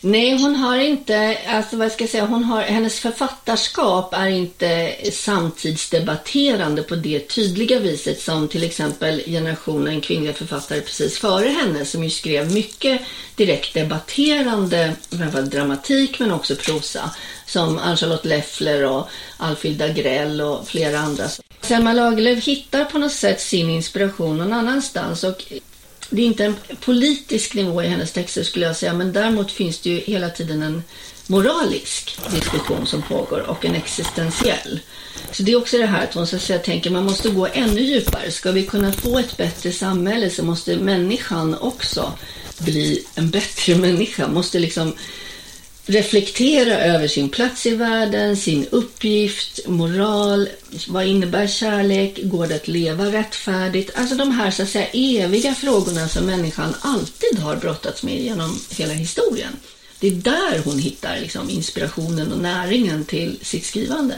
Nej, 0.02 0.42
hon 0.42 0.56
har 0.56 0.78
inte, 0.78 1.38
alltså 1.48 1.78
vad 1.78 1.92
ska 1.92 2.04
jag 2.04 2.12
säga, 2.12 2.26
hon 2.26 2.44
har, 2.44 2.62
hennes 2.62 3.00
författarskap 3.00 4.14
är 4.14 4.28
inte 4.28 4.96
samtidsdebatterande 5.12 6.84
på 6.84 6.96
det 6.96 7.20
tydliga 7.20 7.80
viset 7.80 8.22
som 8.22 8.48
till 8.48 8.64
exempel 8.64 9.24
generationen 9.26 10.02
kvinnliga 10.02 10.34
författare 10.34 10.82
precis 10.82 11.20
före 11.20 11.50
henne 11.50 11.86
som 11.86 12.04
ju 12.04 12.10
skrev 12.10 12.52
mycket 12.52 13.02
direkt 13.36 13.74
debatterande, 13.74 14.94
framförallt 15.18 15.52
dramatik 15.52 16.20
men 16.20 16.32
också 16.32 16.56
prosa, 16.56 17.12
som 17.46 17.78
Ann-Charlotte 17.78 18.26
Leffler 18.26 18.86
och 18.86 19.08
Alfhild 19.38 19.82
Agrell 19.82 20.42
och 20.42 20.68
flera 20.68 21.00
andra. 21.00 21.26
Selma 21.62 21.94
Lagerlöf 21.94 22.44
hittar 22.44 22.86
på 22.86 22.98
något 22.98 23.12
sätt 23.12 23.42
sin 23.42 23.70
inspiration 23.70 24.38
någon 24.38 24.54
annanstans 24.54 25.24
och 25.24 25.44
det 26.10 26.22
är 26.22 26.26
inte 26.26 26.46
en 26.46 26.56
politisk 26.82 27.54
nivå 27.54 27.84
i 27.84 27.88
hennes 27.88 28.12
texter 28.12 28.44
skulle 28.44 28.66
jag 28.66 28.76
säga, 28.76 28.94
men 28.94 29.14
däremot 29.14 29.52
finns 29.52 29.80
det 29.80 29.90
ju 29.90 30.00
hela 30.00 30.30
tiden 30.30 30.64
en 30.64 30.84
moralisk 31.28 32.20
diskussion 32.32 32.86
som 32.86 33.02
pågår 33.02 33.40
och 33.40 33.66
en 33.66 33.76
existentiell. 33.76 34.80
Så 35.32 35.44
det 35.44 35.52
är 35.52 35.56
också 35.56 35.78
det 35.78 35.86
här 35.86 36.04
att 36.04 36.14
hon 36.14 36.28
så 36.28 36.36
att 36.36 36.42
säga 36.42 36.60
tänker 36.60 36.90
man 36.90 37.04
måste 37.04 37.30
gå 37.30 37.48
ännu 37.54 37.82
djupare. 37.82 38.32
Ska 38.32 38.52
vi 38.52 38.66
kunna 38.66 38.92
få 38.92 39.20
ett 39.20 39.38
bättre 39.38 39.72
samhälle 39.72 40.30
så 40.30 40.44
måste 40.44 40.78
människan 40.78 41.56
också 41.56 42.14
bli 42.58 43.06
en 43.16 43.30
bättre 43.30 43.76
människa. 43.76 44.28
Måste 44.28 44.60
liksom 44.60 44.94
reflektera 45.88 46.80
över 46.80 47.08
sin 47.08 47.30
plats 47.30 47.66
i 47.66 47.76
världen, 47.76 48.38
sin 48.38 48.68
uppgift, 48.72 49.68
moral, 49.68 50.50
vad 50.88 51.06
innebär 51.06 51.48
kärlek, 51.48 52.20
går 52.24 52.48
det 52.48 52.56
att 52.56 52.68
leva 52.68 53.06
rättfärdigt? 53.06 53.92
Alltså 53.96 54.16
de 54.16 54.32
här 54.32 54.52
så 54.52 54.64
att 54.64 54.70
säga 54.70 54.88
eviga 54.94 55.56
frågorna 55.56 56.08
som 56.08 56.26
människan 56.26 56.76
alltid 56.82 57.40
har 57.40 57.56
brottats 57.56 58.04
med 58.04 58.22
genom 58.22 58.60
hela 58.78 58.94
historien. 58.94 59.54
Det 60.00 60.08
är 60.08 60.12
där 60.12 60.62
hon 60.66 60.80
hittar 60.80 61.20
liksom 61.20 61.50
inspirationen 61.50 62.32
och 62.32 62.40
näringen 62.40 63.06
till 63.06 63.40
sitt 63.42 63.66
skrivande. 63.66 64.16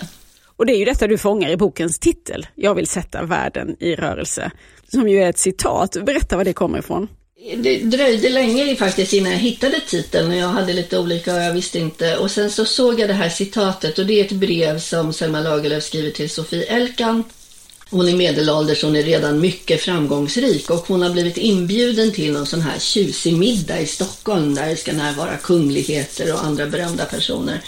Och 0.56 0.66
det 0.66 0.74
är 0.74 0.78
ju 0.78 0.86
detta 0.86 1.08
du 1.08 1.18
fångar 1.18 1.50
i 1.50 1.58
bokens 1.58 2.00
titel, 2.00 2.48
Jag 2.56 2.76
vill 2.76 2.88
sätta 2.88 3.24
världen 3.24 3.76
i 3.80 3.96
rörelse, 3.96 4.52
som 4.88 5.10
ju 5.10 5.24
är 5.24 5.30
ett 5.30 5.38
citat. 5.38 5.98
Berätta 6.06 6.38
var 6.38 6.44
det 6.44 6.54
kommer 6.54 6.80
ifrån. 6.80 7.08
Det 7.42 7.78
dröjde 7.78 8.30
länge 8.30 8.76
faktiskt 8.76 9.14
innan 9.14 9.32
jag 9.32 9.40
hittade 9.40 9.80
titeln 9.88 10.32
och 10.32 10.38
jag 10.38 10.48
hade 10.48 10.74
lite 10.74 11.00
olika 11.00 11.34
och 11.36 11.42
jag 11.42 11.54
visste 11.54 11.80
inte. 11.80 12.18
Och 12.18 12.32
sen 12.32 12.52
så 12.52 12.66
såg 12.66 13.00
jag 13.00 13.10
det 13.10 13.14
här 13.14 13.30
citatet 13.30 14.00
och 14.00 14.06
det 14.06 14.20
är 14.20 14.26
ett 14.26 14.32
brev 14.32 14.80
som 14.80 15.14
Selma 15.14 15.40
Lagerlöf 15.40 15.84
skriver 15.84 16.12
till 16.12 16.30
Sofie 16.30 16.64
Elkan. 16.64 17.24
Hon 17.90 18.10
är 18.10 18.16
medelålders, 18.16 18.84
hon 18.84 18.96
är 18.96 19.04
redan 19.04 19.40
mycket 19.40 19.82
framgångsrik 19.82 20.70
och 20.70 20.88
hon 20.88 21.02
har 21.02 21.10
blivit 21.10 21.38
inbjuden 21.38 22.12
till 22.12 22.32
någon 22.32 22.46
sån 22.46 22.62
här 22.62 22.80
tjusig 22.80 23.34
middag 23.38 23.80
i 23.80 23.86
Stockholm 23.88 24.56
där 24.56 24.70
det 24.70 24.76
ska 24.76 24.94
närvara 24.94 25.38
kungligheter 25.38 26.34
och 26.34 26.44
andra 26.44 26.66
berömda 26.66 27.06
personer. 27.06 27.62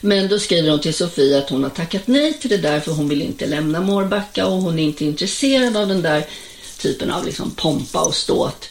Men 0.00 0.28
då 0.28 0.38
skriver 0.38 0.70
hon 0.70 0.80
till 0.80 0.94
Sofie 0.94 1.38
att 1.38 1.50
hon 1.50 1.62
har 1.62 1.70
tackat 1.70 2.06
nej 2.06 2.32
till 2.32 2.50
det 2.50 2.56
där 2.56 2.80
för 2.80 2.92
hon 2.92 3.08
vill 3.08 3.22
inte 3.22 3.46
lämna 3.46 3.80
Mårbacka 3.80 4.46
och 4.46 4.62
hon 4.62 4.78
är 4.78 4.82
inte 4.82 5.04
intresserad 5.04 5.76
av 5.76 5.88
den 5.88 6.02
där 6.02 6.26
typen 6.78 7.10
av 7.10 7.26
liksom 7.26 7.50
pompa 7.50 8.00
och 8.00 8.14
ståt. 8.14 8.68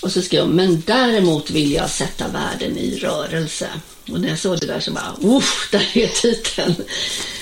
Och 0.00 0.12
så 0.12 0.22
skrev 0.22 0.42
hon, 0.42 0.56
men 0.56 0.82
däremot 0.86 1.50
vill 1.50 1.72
jag 1.72 1.90
sätta 1.90 2.28
världen 2.28 2.78
i 2.78 2.98
rörelse. 2.98 3.68
Och 4.10 4.20
när 4.20 4.28
jag 4.28 4.38
såg 4.38 4.60
det 4.60 4.66
där 4.66 4.80
så 4.80 4.90
bara, 4.90 5.16
uff, 5.20 5.68
där 5.72 5.86
är 5.94 6.06
titeln. 6.06 6.74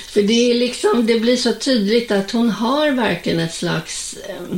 För 0.07 0.23
det 0.23 0.51
är 0.51 0.53
liksom, 0.53 1.05
det 1.05 1.19
blir 1.19 1.37
så 1.37 1.53
tydligt 1.53 2.11
att 2.11 2.31
hon 2.31 2.49
har 2.49 2.91
verkligen 2.91 3.39
ett 3.39 3.53
slags 3.53 4.15
eh, 4.29 4.57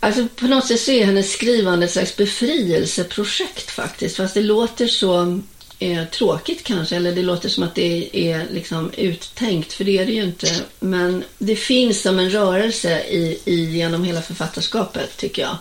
Alltså 0.00 0.28
på 0.36 0.46
något 0.46 0.66
sätt 0.66 0.80
så 0.80 0.90
är 0.90 1.04
hennes 1.04 1.32
skrivande 1.32 1.86
ett 1.86 1.92
slags 1.92 2.16
befrielseprojekt 2.16 3.70
faktiskt. 3.70 4.16
Fast 4.16 4.34
det 4.34 4.40
låter 4.40 4.86
så 4.86 5.40
eh, 5.78 6.04
tråkigt 6.04 6.64
kanske, 6.64 6.96
eller 6.96 7.12
det 7.12 7.22
låter 7.22 7.48
som 7.48 7.62
att 7.62 7.74
det 7.74 8.10
är 8.12 8.46
liksom 8.50 8.90
uttänkt, 8.96 9.72
för 9.72 9.84
det 9.84 9.98
är 9.98 10.06
det 10.06 10.12
ju 10.12 10.22
inte. 10.22 10.46
Men 10.80 11.24
det 11.38 11.56
finns 11.56 12.02
som 12.02 12.18
en 12.18 12.30
rörelse 12.30 13.00
i, 13.00 13.38
i 13.44 13.64
genom 13.64 14.04
hela 14.04 14.22
författarskapet 14.22 15.16
tycker 15.16 15.42
jag. 15.42 15.56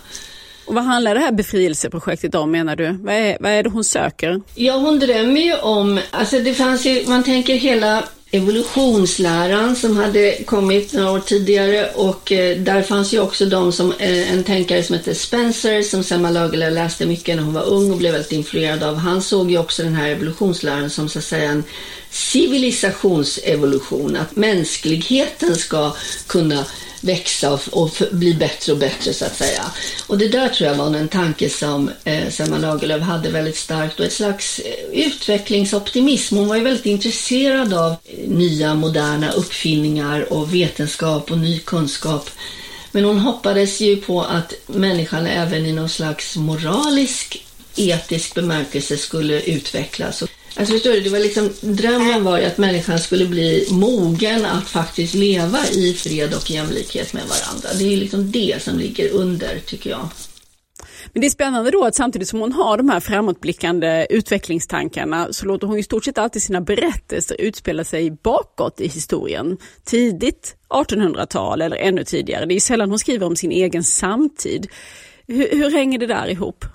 Och 0.68 0.76
vad 0.76 0.84
handlar 0.84 1.16
det 1.16 1.20
här 1.20 1.32
befrielseprojektet 1.32 2.36
om 2.36 2.52
menar 2.52 2.76
du? 2.76 2.92
Vad 2.92 3.16
är, 3.16 3.38
vad 3.40 3.52
är 3.52 3.64
det 3.64 3.70
hon 3.70 3.84
söker? 3.84 4.42
Ja, 4.56 4.74
hon 4.74 5.00
drömmer 5.00 5.42
ju 5.42 5.56
om, 5.56 6.00
alltså 6.12 6.40
det 6.40 6.54
fanns 6.54 6.86
ju, 6.86 7.04
man 7.08 7.24
tänker 7.24 7.54
hela 7.54 8.04
evolutionsläran 8.32 9.76
som 9.76 9.98
hade 9.98 10.38
kommit 10.46 10.94
några 10.94 11.12
år 11.12 11.20
tidigare 11.20 11.90
och 11.96 12.32
eh, 12.32 12.58
där 12.58 12.82
fanns 12.82 13.14
ju 13.14 13.20
också 13.20 13.46
de 13.46 13.72
som, 13.72 13.94
eh, 14.00 14.34
en 14.34 14.44
tänkare 14.44 14.84
som 14.84 14.96
hette 14.96 15.16
Spencer 15.16 15.82
som 15.82 16.04
Selma 16.04 16.30
Lagerlöf 16.30 16.74
läste 16.74 17.06
mycket 17.06 17.36
när 17.36 17.44
hon 17.44 17.54
var 17.54 17.66
ung 17.66 17.92
och 17.92 17.98
blev 17.98 18.12
väldigt 18.12 18.32
influerad 18.32 18.84
av. 18.84 18.96
Han 18.96 19.22
såg 19.22 19.52
ju 19.52 19.58
också 19.58 19.84
den 19.84 19.94
här 19.94 20.10
evolutionsläran 20.10 20.90
som 20.90 21.10
så 21.10 21.20
att 21.20 21.26
säga 21.26 21.50
en 21.50 21.64
civilisationsevolution, 22.12 24.16
att 24.16 24.36
mänskligheten 24.36 25.56
ska 25.56 25.96
kunna 26.28 26.66
växa 27.02 27.54
och, 27.54 27.62
och 27.72 27.92
bli 28.12 28.34
bättre 28.34 28.72
och 28.72 28.78
bättre 28.78 29.14
så 29.14 29.26
att 29.26 29.38
säga. 29.38 29.64
Och 30.08 30.18
det 30.18 30.28
där 30.28 30.50
tror 30.50 30.70
jag 30.70 30.76
var 30.76 30.96
en 30.96 31.08
tanke 31.08 31.50
som 31.50 31.92
eh, 32.04 32.30
Selma 32.30 32.58
Lagerlöf 32.58 33.02
hade 33.02 33.30
väldigt 33.30 33.58
starkt 33.58 34.00
och 34.00 34.06
ett 34.06 34.14
slags 34.14 34.60
eh, 34.60 35.06
utvecklingsoptimism. 35.06 36.38
Hon 36.38 36.48
var 36.48 36.56
ju 36.56 36.64
väldigt 36.64 36.86
intresserad 36.86 37.74
av 37.74 37.92
eh, 37.92 38.30
nya 38.30 38.76
moderna 38.76 39.32
uppfinningar 39.32 40.34
och 40.34 40.54
vetenskap 40.54 41.32
och 41.32 41.38
ny 41.38 41.60
kunskap. 41.60 42.30
Men 42.92 43.06
hon 43.06 43.20
hoppades 43.20 43.82
ju 43.82 43.98
på 43.98 44.22
att 44.22 44.54
människan 44.68 45.28
även 45.28 45.66
i 45.66 45.72
någon 45.72 45.90
slags 45.90 46.36
moralisk 46.36 47.46
etisk 47.76 48.36
bemärkelse 48.36 48.98
skulle 48.98 49.42
utvecklas. 49.42 50.24
Alltså 50.56 50.74
förstår 50.74 50.92
du, 50.92 51.02
det 51.02 51.10
var 51.10 51.20
liksom, 51.20 51.50
drömmen 51.62 52.24
var 52.24 52.38
ju 52.40 52.46
att 52.46 52.58
människan 52.58 53.00
skulle 53.00 53.26
bli 53.26 53.68
mogen 53.72 54.46
att 54.46 54.70
faktiskt 54.70 55.14
leva 55.14 55.68
i 55.68 55.94
fred 55.94 56.34
och 56.34 56.52
jämlikhet 56.52 57.14
med 57.14 57.24
varandra. 57.24 57.70
Det 57.80 57.94
är 57.94 57.98
liksom 57.98 58.32
det 58.32 58.64
som 58.64 58.80
ligger 58.80 59.12
under, 59.12 59.60
tycker 59.60 59.90
jag. 59.90 60.10
Men 61.14 61.22
det 61.22 61.28
är 61.28 61.32
spännande 61.32 61.72
då 61.72 61.86
att 61.86 61.96
samtidigt 61.96 62.28
som 62.28 62.40
hon 62.40 62.52
har 62.52 62.78
de 62.78 62.90
här 62.90 63.00
framåtblickande 63.00 64.08
utvecklingstankarna 64.10 65.28
så 65.32 65.46
låter 65.46 65.68
hon 65.68 65.78
i 65.78 65.84
stort 65.84 66.06
sett 66.06 66.18
alltid 66.18 66.42
sina 66.42 66.62
berättelser 66.62 67.42
utspela 67.42 67.84
sig 67.84 68.12
bakåt 68.12 68.82
i 68.82 68.88
historien. 68.88 69.58
Tidigt 69.84 70.56
1800-tal 70.70 71.62
eller 71.62 71.78
ännu 71.78 72.04
tidigare. 72.04 72.46
Det 72.46 72.56
är 72.56 72.60
sällan 72.60 72.90
hon 72.90 73.00
skriver 73.00 73.26
om 73.26 73.36
sin 73.36 73.52
egen 73.52 73.84
samtid. 73.84 74.68
Hur, 75.28 75.50
hur 75.52 75.72
hänger 75.72 76.00
det 76.00 76.08
där 76.08 76.28
ihop? 76.28 76.66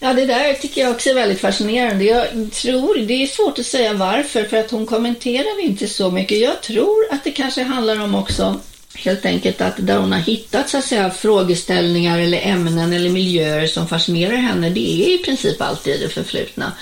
Ja, 0.00 0.12
det 0.12 0.26
där 0.26 0.54
tycker 0.54 0.80
jag 0.80 0.90
också 0.90 1.10
är 1.10 1.14
väldigt 1.14 1.40
fascinerande. 1.40 2.04
Jag 2.04 2.26
tror, 2.52 2.98
det 2.98 3.22
är 3.22 3.26
svårt 3.26 3.58
att 3.58 3.66
säga 3.66 3.94
varför, 3.94 4.44
för 4.44 4.56
att 4.56 4.70
hon 4.70 4.86
kommenterar 4.86 5.64
inte 5.64 5.88
så 5.88 6.10
mycket. 6.10 6.38
Jag 6.38 6.62
tror 6.62 7.06
att 7.10 7.24
det 7.24 7.30
kanske 7.30 7.62
handlar 7.62 8.00
om 8.00 8.14
också 8.14 8.60
helt 8.94 9.26
enkelt 9.26 9.60
att 9.60 9.74
där 9.76 9.98
hon 9.98 10.12
har 10.12 10.18
hittat 10.18 10.68
så 10.68 10.78
att 10.78 10.84
säga, 10.84 11.10
frågeställningar 11.10 12.18
eller 12.18 12.40
ämnen 12.46 12.92
eller 12.92 13.10
miljöer 13.10 13.66
som 13.66 13.88
fascinerar 13.88 14.36
henne, 14.36 14.70
det 14.70 15.04
är 15.04 15.14
i 15.14 15.18
princip 15.18 15.62
alltid 15.62 16.00
det 16.00 16.08
förflutna. 16.08 16.72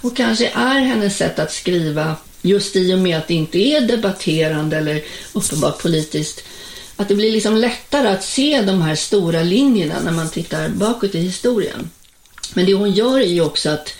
Och 0.00 0.16
kanske 0.16 0.48
är 0.48 0.80
hennes 0.80 1.16
sätt 1.16 1.38
att 1.38 1.52
skriva, 1.52 2.16
just 2.42 2.76
i 2.76 2.94
och 2.94 2.98
med 2.98 3.18
att 3.18 3.28
det 3.28 3.34
inte 3.34 3.58
är 3.58 3.80
debatterande 3.80 4.76
eller 4.76 5.02
uppenbart 5.32 5.82
politiskt, 5.82 6.44
att 6.96 7.08
det 7.08 7.14
blir 7.14 7.32
liksom 7.32 7.56
lättare 7.56 8.08
att 8.08 8.24
se 8.24 8.62
de 8.62 8.82
här 8.82 8.94
stora 8.94 9.42
linjerna 9.42 9.94
när 10.04 10.12
man 10.12 10.30
tittar 10.30 10.68
bakåt 10.68 11.14
i 11.14 11.20
historien. 11.20 11.90
Men 12.54 12.66
det 12.66 12.74
hon 12.74 12.92
gör 12.92 13.18
är 13.18 13.26
ju 13.26 13.40
också 13.40 13.70
att 13.70 13.94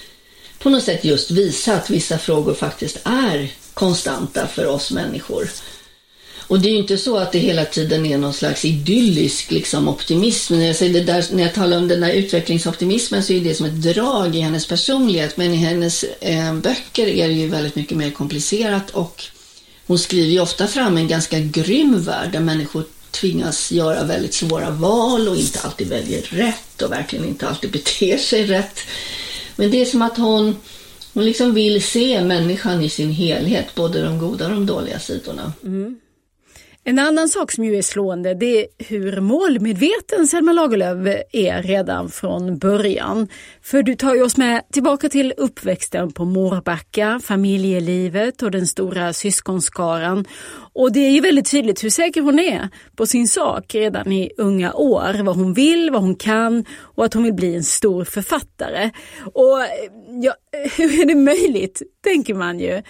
på 0.59 0.71
något 0.71 0.85
sätt 0.85 1.05
just 1.05 1.31
visa 1.31 1.75
att 1.75 1.91
vissa 1.91 2.19
frågor 2.19 2.55
faktiskt 2.55 2.99
är 3.05 3.53
konstanta 3.75 4.47
för 4.47 4.67
oss 4.67 4.91
människor. 4.91 5.49
Och 6.49 6.61
det 6.61 6.69
är 6.69 6.73
ju 6.73 6.79
inte 6.79 6.99
så 6.99 7.17
att 7.17 7.33
det 7.33 7.39
hela 7.39 7.65
tiden 7.65 8.07
är 8.07 8.19
någon 8.19 8.33
slags 8.33 8.65
idyllisk 8.65 9.51
liksom, 9.51 9.89
optimism. 9.89 10.59
När 10.59 10.67
jag, 10.67 10.77
säger 10.77 10.93
det 10.93 11.13
där, 11.13 11.25
när 11.33 11.43
jag 11.43 11.55
talar 11.55 11.77
om 11.77 11.89
den 11.89 12.01
där 12.01 12.13
utvecklingsoptimismen 12.13 13.23
så 13.23 13.33
är 13.33 13.41
det 13.41 13.55
som 13.55 13.67
ett 13.67 13.83
drag 13.83 14.37
i 14.37 14.41
hennes 14.41 14.67
personlighet. 14.67 15.37
Men 15.37 15.55
i 15.55 15.57
hennes 15.57 16.05
eh, 16.05 16.55
böcker 16.55 17.07
är 17.07 17.29
det 17.29 17.35
ju 17.35 17.49
väldigt 17.49 17.75
mycket 17.75 17.97
mer 17.97 18.11
komplicerat 18.11 18.91
och 18.91 19.25
hon 19.87 19.99
skriver 19.99 20.31
ju 20.31 20.41
ofta 20.41 20.67
fram 20.67 20.97
en 20.97 21.09
ganska 21.09 21.39
grym 21.39 22.03
värld 22.03 22.33
där 22.33 22.41
människor 22.41 22.85
tvingas 23.11 23.73
göra 23.73 24.05
väldigt 24.05 24.35
svåra 24.35 24.71
val 24.71 25.29
och 25.29 25.37
inte 25.37 25.61
alltid 25.61 25.89
väljer 25.89 26.23
rätt 26.23 26.83
och 26.83 26.93
verkligen 26.93 27.25
inte 27.25 27.49
alltid 27.49 27.71
beter 27.71 28.19
sig 28.19 28.47
rätt. 28.47 28.81
Men 29.57 29.71
det 29.71 29.81
är 29.81 29.85
som 29.85 30.03
att 30.03 30.17
hon, 30.17 30.57
hon 31.15 31.25
liksom 31.25 31.55
vill 31.55 31.83
se 31.83 32.25
människan 32.25 32.83
i 32.83 32.89
sin 32.89 33.11
helhet, 33.11 33.75
både 33.75 34.03
de 34.03 34.19
goda 34.19 34.45
och 34.45 34.51
de 34.51 34.67
dåliga 34.67 34.99
sidorna. 34.99 35.53
Mm. 35.63 35.97
En 36.89 36.99
annan 36.99 37.29
sak 37.29 37.53
som 37.53 37.65
ju 37.65 37.77
är 37.77 37.83
slående 37.83 38.35
det 38.35 38.61
är 38.61 38.67
hur 38.79 39.21
målmedveten 39.21 40.27
Selma 40.27 40.53
Lagerlöf 40.53 41.25
är 41.33 41.63
redan 41.63 42.11
från 42.11 42.59
början. 42.59 43.29
För 43.63 43.83
du 43.83 43.95
tar 43.95 44.15
ju 44.15 44.23
oss 44.23 44.37
med 44.37 44.63
tillbaka 44.73 45.09
till 45.09 45.35
uppväxten 45.37 46.13
på 46.13 46.25
Mårbacka, 46.25 47.21
familjelivet 47.25 48.43
och 48.43 48.51
den 48.51 48.67
stora 48.67 49.13
syskonskaran. 49.13 50.25
Och 50.73 50.93
det 50.93 51.01
är 51.01 51.11
ju 51.11 51.21
väldigt 51.21 51.51
tydligt 51.51 51.85
hur 51.85 51.91
säker 51.91 52.21
hon 52.21 52.39
är 52.39 52.69
på 52.97 53.07
sin 53.07 53.29
sak 53.29 53.75
redan 53.75 54.13
i 54.13 54.31
unga 54.37 54.73
år. 54.73 55.23
Vad 55.23 55.37
hon 55.37 55.55
vill, 55.55 55.91
vad 55.91 56.03
hon 56.03 56.17
kan 56.17 56.65
och 56.81 57.05
att 57.05 57.15
hon 57.15 57.23
vill 57.23 57.35
bli 57.35 57.57
en 57.57 57.65
stor 57.65 58.05
författare. 58.05 58.91
Och 59.35 59.59
ja, 60.23 60.35
hur 60.77 61.01
är 61.01 61.07
det 61.07 61.15
möjligt, 61.15 61.83
tänker 62.05 62.35
man 62.35 62.61
ju, 62.61 62.83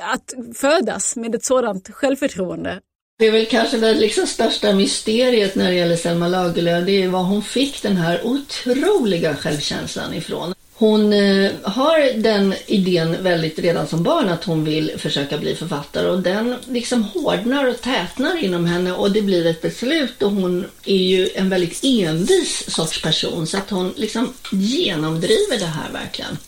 att 0.00 0.34
födas 0.54 1.16
med 1.16 1.34
ett 1.34 1.44
sådant 1.44 1.90
självförtroende? 1.94 2.80
Det 3.18 3.26
är 3.26 3.32
väl 3.32 3.46
kanske 3.46 3.76
det 3.76 3.94
liksom 3.94 4.26
största 4.26 4.72
mysteriet 4.72 5.54
när 5.54 5.70
det 5.70 5.74
gäller 5.74 5.96
Selma 5.96 6.28
Lagerlöf. 6.28 6.86
Det 6.86 7.02
är 7.02 7.08
var 7.08 7.22
hon 7.22 7.42
fick 7.42 7.82
den 7.82 7.96
här 7.96 8.26
otroliga 8.26 9.36
självkänslan 9.36 10.14
ifrån. 10.14 10.54
Hon 10.74 11.12
eh, 11.12 11.52
har 11.62 12.22
den 12.22 12.54
idén 12.66 13.22
väldigt 13.22 13.58
redan 13.58 13.86
som 13.86 14.02
barn 14.02 14.28
att 14.28 14.44
hon 14.44 14.64
vill 14.64 14.92
försöka 14.98 15.38
bli 15.38 15.54
författare 15.54 16.08
och 16.08 16.22
den 16.22 16.56
liksom 16.68 17.02
hårdnar 17.02 17.68
och 17.68 17.80
tätnar 17.80 18.44
inom 18.44 18.66
henne 18.66 18.92
och 18.92 19.10
det 19.10 19.22
blir 19.22 19.46
ett 19.46 19.62
beslut 19.62 20.22
och 20.22 20.30
hon 20.30 20.66
är 20.84 20.96
ju 20.96 21.28
en 21.34 21.50
väldigt 21.50 21.84
envis 21.84 22.70
sorts 22.70 23.02
person 23.02 23.46
så 23.46 23.56
att 23.56 23.70
hon 23.70 23.94
liksom 23.96 24.32
genomdriver 24.52 25.58
det 25.58 25.66
här 25.66 25.92
verkligen. 25.92 26.38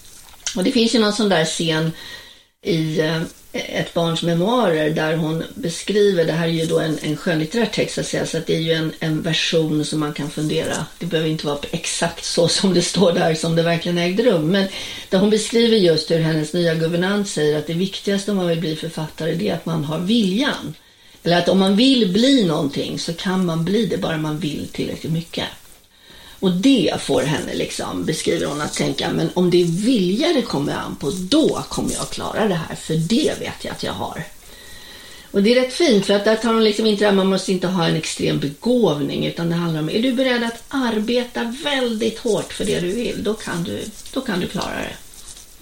Och 0.56 0.64
det 0.64 0.73
finns 0.73 0.94
ju 0.94 0.99
någon 0.99 1.12
sån 1.12 1.28
där 1.28 1.44
scen 1.44 1.92
i 2.62 3.00
eh, 3.00 3.23
ett 3.58 3.94
barns 3.94 4.22
memoarer 4.22 4.90
där 4.90 5.16
hon 5.16 5.44
beskriver, 5.54 6.25
det 6.25 6.32
här 6.32 6.48
är 6.48 6.52
ju 6.52 6.66
då 6.66 6.78
en, 6.78 6.98
en 7.02 7.16
skönlitterär 7.16 7.66
text 7.66 7.94
så 7.94 8.00
att 8.00 8.06
säga, 8.06 8.26
så 8.26 8.38
att 8.38 8.46
det 8.46 8.54
är 8.54 8.60
ju 8.60 8.72
en, 8.72 8.92
en 9.00 9.22
version 9.22 9.84
som 9.84 10.00
man 10.00 10.12
kan 10.12 10.30
fundera, 10.30 10.86
det 10.98 11.06
behöver 11.06 11.30
inte 11.30 11.46
vara 11.46 11.58
exakt 11.70 12.25
så 12.25 12.48
som 12.48 12.75
det 12.75 12.82
står 12.82 13.12
där 13.12 13.34
som 13.34 13.56
det 13.56 13.62
verkligen 13.62 13.98
ägde 13.98 14.22
rum, 14.22 14.50
men 14.50 14.68
där 15.08 15.18
hon 15.18 15.30
beskriver 15.30 15.76
just 15.76 16.10
hur 16.10 16.18
hennes 16.18 16.52
nya 16.52 16.75
guvernant 16.75 17.28
säger 17.28 17.58
att 17.58 17.66
det 17.66 17.75
viktigaste 17.75 18.30
om 18.30 18.36
man 18.36 18.48
vill 18.48 18.60
bli 18.60 18.76
författare 18.76 19.34
det 19.34 19.48
är 19.48 19.54
att 19.54 19.66
man 19.66 19.84
har 19.84 19.98
viljan. 19.98 20.75
Eller 21.22 21.38
att 21.38 21.48
om 21.48 21.58
man 21.58 21.76
vill 21.76 22.12
bli 22.12 22.44
någonting 22.44 22.98
så 22.98 23.12
kan 23.12 23.46
man 23.46 23.64
bli 23.64 23.86
det 23.86 23.98
bara 23.98 24.16
man 24.16 24.38
vill 24.38 24.68
tillräckligt 24.72 25.12
mycket. 25.12 25.44
Och 26.40 26.52
det 26.52 26.94
får 27.00 27.22
henne, 27.22 27.54
liksom, 27.54 28.04
beskriver 28.04 28.46
hon, 28.46 28.60
att 28.60 28.74
tänka, 28.74 29.12
men 29.12 29.30
om 29.34 29.50
det 29.50 29.62
är 29.62 29.66
vilja 29.66 30.32
det 30.32 30.42
kommer 30.42 30.72
an 30.72 30.96
på, 31.00 31.10
då 31.10 31.64
kommer 31.68 31.92
jag 31.92 32.10
klara 32.10 32.48
det 32.48 32.54
här, 32.54 32.76
för 32.76 32.94
det 32.94 33.40
vet 33.40 33.64
jag 33.64 33.72
att 33.72 33.82
jag 33.82 33.92
har. 33.92 34.22
Och 35.30 35.42
det 35.42 35.52
är 35.52 35.62
rätt 35.62 35.72
fint, 35.72 36.06
för 36.06 36.14
att 36.14 36.24
där 36.24 36.36
tar 36.36 36.52
hon 36.52 36.64
liksom 36.64 36.86
inte 36.86 37.04
det 37.04 37.12
man 37.12 37.26
måste 37.26 37.52
inte 37.52 37.66
ha 37.66 37.86
en 37.86 37.96
extrem 37.96 38.38
begåvning, 38.38 39.26
utan 39.26 39.48
det 39.48 39.54
handlar 39.54 39.80
om, 39.80 39.90
är 39.90 40.02
du 40.02 40.12
beredd 40.12 40.44
att 40.44 40.64
arbeta 40.68 41.54
väldigt 41.64 42.18
hårt 42.18 42.52
för 42.52 42.64
det 42.64 42.80
du 42.80 42.92
vill, 42.92 43.22
då 43.22 43.34
kan 43.34 43.64
du, 43.64 43.80
då 44.12 44.20
kan 44.20 44.40
du 44.40 44.46
klara 44.46 44.76
det. 44.76 44.96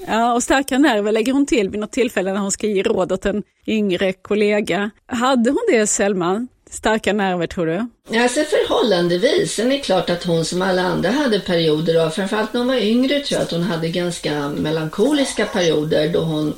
Ja, 0.06 0.34
och 0.34 0.42
starka 0.42 0.78
nerver 0.78 1.12
lägger 1.12 1.32
hon 1.32 1.46
till 1.46 1.70
vid 1.70 1.80
något 1.80 1.92
tillfälle 1.92 2.32
när 2.32 2.40
hon 2.40 2.52
ska 2.52 2.66
ge 2.66 2.82
råd 2.82 3.12
åt 3.12 3.26
en 3.26 3.42
yngre 3.66 4.12
kollega. 4.12 4.90
Hade 5.06 5.50
hon 5.50 5.66
det, 5.70 5.86
Selma? 5.86 6.46
Starka 6.74 7.12
nerver 7.12 7.46
tror 7.46 7.66
du? 7.66 7.86
Alltså 8.20 8.40
förhållandevis. 8.44 9.54
Sen 9.54 9.72
är 9.72 9.76
det 9.76 9.82
klart 9.82 10.10
att 10.10 10.24
hon 10.24 10.44
som 10.44 10.62
alla 10.62 10.82
andra 10.82 11.10
hade 11.10 11.40
perioder 11.40 11.94
av, 11.94 12.10
framförallt 12.10 12.52
när 12.52 12.60
hon 12.60 12.68
var 12.68 12.76
yngre 12.76 13.20
tror 13.20 13.38
jag 13.38 13.42
att 13.42 13.50
hon 13.50 13.62
hade 13.62 13.88
ganska 13.88 14.48
melankoliska 14.48 15.46
perioder 15.46 16.08
då 16.08 16.20
hon 16.20 16.54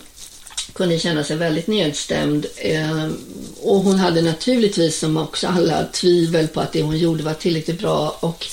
kunde 0.72 0.98
känna 0.98 1.24
sig 1.24 1.36
väldigt 1.36 1.66
nedstämd. 1.66 2.46
Ehm, 2.56 3.16
och 3.62 3.76
hon 3.76 3.98
hade 3.98 4.22
naturligtvis 4.22 4.98
som 4.98 5.16
också 5.16 5.46
alla 5.46 5.84
tvivel 5.84 6.48
på 6.48 6.60
att 6.60 6.72
det 6.72 6.82
hon 6.82 6.98
gjorde 6.98 7.22
var 7.22 7.34
tillräckligt 7.34 7.80
bra 7.80 8.16
och 8.20 8.46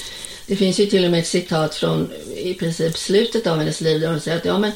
det 0.47 0.55
finns 0.55 0.79
ju 0.79 0.85
till 0.85 1.05
och 1.05 1.11
med 1.11 1.19
ett 1.19 1.27
citat 1.27 1.75
från 1.75 2.09
i 2.35 2.53
princip 2.53 2.97
slutet 2.97 3.47
av 3.47 3.57
hennes 3.57 3.81
liv 3.81 4.01
där 4.01 4.07
hon 4.07 4.19
säger 4.19 4.37
att 4.37 4.45
ja 4.45 4.57
men 4.57 4.71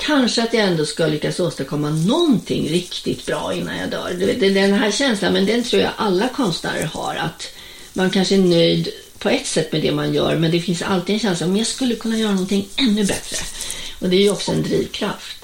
kanske 0.00 0.42
att 0.42 0.54
jag 0.54 0.64
ändå 0.64 0.84
ska 0.84 1.06
lyckas 1.06 1.40
åstadkomma 1.40 1.90
någonting 1.90 2.68
riktigt 2.68 3.26
bra 3.26 3.54
innan 3.54 3.78
jag 3.78 3.90
dör. 3.90 4.16
Det 4.18 4.46
är 4.46 4.54
den 4.54 4.72
här 4.72 4.90
känslan, 4.90 5.32
men 5.32 5.46
den 5.46 5.64
tror 5.64 5.82
jag 5.82 5.92
alla 5.96 6.28
konstnärer 6.28 6.84
har, 6.84 7.14
att 7.14 7.46
man 7.92 8.10
kanske 8.10 8.34
är 8.34 8.38
nöjd 8.38 8.88
på 9.18 9.28
ett 9.28 9.46
sätt 9.46 9.72
med 9.72 9.82
det 9.82 9.92
man 9.92 10.14
gör, 10.14 10.36
men 10.36 10.50
det 10.50 10.60
finns 10.60 10.82
alltid 10.82 11.14
en 11.14 11.20
känsla 11.20 11.46
om 11.46 11.56
jag 11.56 11.66
skulle 11.66 11.94
kunna 11.94 12.18
göra 12.18 12.32
någonting 12.32 12.68
ännu 12.76 13.04
bättre. 13.04 13.36
Och 13.98 14.08
det 14.08 14.16
är 14.16 14.22
ju 14.22 14.30
också 14.30 14.52
en 14.52 14.62
drivkraft. 14.62 15.39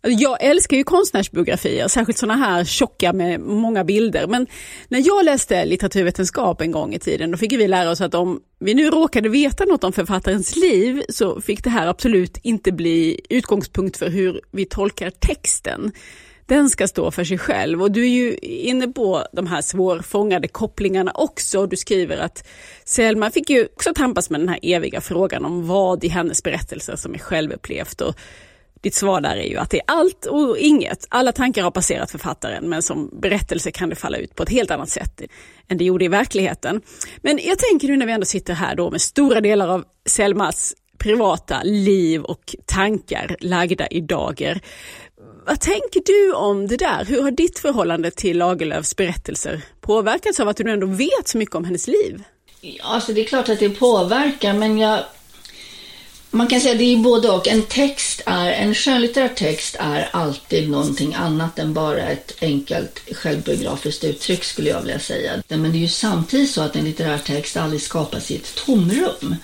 Alltså, 0.00 0.22
jag 0.22 0.42
älskar 0.42 0.76
ju 0.76 0.84
konstnärsbiografier, 0.84 1.88
särskilt 1.88 2.18
sådana 2.18 2.46
här 2.46 2.64
tjocka 2.64 3.12
med 3.12 3.40
många 3.40 3.84
bilder. 3.84 4.26
Men 4.26 4.46
när 4.88 5.06
jag 5.06 5.24
läste 5.24 5.64
litteraturvetenskap 5.64 6.60
en 6.60 6.72
gång 6.72 6.94
i 6.94 6.98
tiden, 6.98 7.30
då 7.30 7.36
fick 7.38 7.52
vi 7.52 7.68
lära 7.68 7.90
oss 7.90 8.00
att 8.00 8.14
om 8.14 8.40
vi 8.58 8.74
nu 8.74 8.90
råkade 8.90 9.28
veta 9.28 9.64
något 9.64 9.84
om 9.84 9.92
författarens 9.92 10.56
liv 10.56 11.02
så 11.08 11.40
fick 11.40 11.64
det 11.64 11.70
här 11.70 11.86
absolut 11.86 12.38
inte 12.42 12.72
bli 12.72 13.20
utgångspunkt 13.30 13.96
för 13.96 14.10
hur 14.10 14.40
vi 14.50 14.64
tolkar 14.64 15.10
texten. 15.10 15.92
Den 16.46 16.70
ska 16.70 16.88
stå 16.88 17.10
för 17.10 17.24
sig 17.24 17.38
själv 17.38 17.82
och 17.82 17.90
du 17.90 18.02
är 18.02 18.08
ju 18.08 18.34
inne 18.42 18.88
på 18.88 19.26
de 19.32 19.46
här 19.46 19.60
svårfångade 19.60 20.48
kopplingarna 20.48 21.12
också. 21.14 21.66
Du 21.66 21.76
skriver 21.76 22.18
att 22.18 22.48
Selma 22.84 23.30
fick 23.30 23.50
ju 23.50 23.68
också 23.74 23.94
tampas 23.94 24.30
med 24.30 24.40
den 24.40 24.48
här 24.48 24.58
eviga 24.62 25.00
frågan 25.00 25.44
om 25.44 25.66
vad 25.66 26.04
i 26.04 26.08
hennes 26.08 26.42
berättelser 26.42 26.96
som 26.96 27.14
är 27.14 27.18
självupplevt 27.18 28.00
och 28.00 28.14
ditt 28.80 28.94
svar 28.94 29.20
där 29.20 29.36
är 29.36 29.48
ju 29.48 29.56
att 29.56 29.70
det 29.70 29.78
är 29.78 29.84
allt 29.86 30.26
och 30.26 30.58
inget. 30.58 31.06
Alla 31.10 31.32
tankar 31.32 31.62
har 31.62 31.70
passerat 31.70 32.10
författaren 32.10 32.68
men 32.68 32.82
som 32.82 33.10
berättelse 33.22 33.70
kan 33.70 33.88
det 33.88 33.96
falla 33.96 34.18
ut 34.18 34.34
på 34.34 34.42
ett 34.42 34.48
helt 34.48 34.70
annat 34.70 34.88
sätt 34.88 35.20
än 35.68 35.78
det 35.78 35.84
gjorde 35.84 36.04
i 36.04 36.08
verkligheten. 36.08 36.80
Men 37.16 37.38
jag 37.42 37.58
tänker 37.58 37.88
nu 37.88 37.96
när 37.96 38.06
vi 38.06 38.12
ändå 38.12 38.26
sitter 38.26 38.54
här 38.54 38.74
då 38.74 38.90
med 38.90 39.00
stora 39.00 39.40
delar 39.40 39.68
av 39.68 39.84
Selmas 40.06 40.74
privata 40.98 41.62
liv 41.62 42.22
och 42.22 42.54
tankar 42.66 43.36
lagda 43.40 43.86
i 43.86 44.00
dager. 44.00 44.60
Vad 45.46 45.60
tänker 45.60 46.02
du 46.06 46.32
om 46.32 46.66
det 46.66 46.76
där? 46.76 47.04
Hur 47.04 47.22
har 47.22 47.30
ditt 47.30 47.58
förhållande 47.58 48.10
till 48.10 48.38
Lagerlöfs 48.38 48.96
berättelser 48.96 49.62
påverkats 49.80 50.40
av 50.40 50.48
att 50.48 50.56
du 50.56 50.70
ändå 50.70 50.86
vet 50.86 51.28
så 51.28 51.38
mycket 51.38 51.54
om 51.54 51.64
hennes 51.64 51.86
liv? 51.86 52.22
Ja, 52.60 52.84
alltså 52.84 53.12
det 53.12 53.20
är 53.20 53.24
klart 53.24 53.48
att 53.48 53.58
det 53.58 53.70
påverkar, 53.70 54.52
men 54.52 54.78
jag 54.78 55.00
man 56.36 56.48
kan 56.48 56.60
säga 56.60 56.72
att 56.72 56.78
det 56.78 56.94
är 56.94 56.96
både 56.96 57.30
och. 57.30 57.48
En 57.48 57.62
text 57.62 58.20
är, 58.26 58.50
en 58.52 58.74
skönlitterär 58.74 59.28
text 59.28 59.76
är 59.78 60.08
alltid 60.12 60.70
någonting 60.70 61.14
annat 61.14 61.58
än 61.58 61.74
bara 61.74 62.02
ett 62.02 62.32
enkelt 62.40 63.00
självbiografiskt 63.12 64.04
uttryck 64.04 64.44
skulle 64.44 64.70
jag 64.70 64.80
vilja 64.80 64.98
säga. 64.98 65.32
Men 65.48 65.72
det 65.72 65.78
är 65.78 65.80
ju 65.80 65.88
samtidigt 65.88 66.50
så 66.50 66.60
att 66.60 66.76
en 66.76 66.84
litterär 66.84 67.18
text 67.18 67.56
aldrig 67.56 67.82
skapas 67.82 68.30
i 68.30 68.36
ett 68.36 68.54
tomrum. 68.54 69.36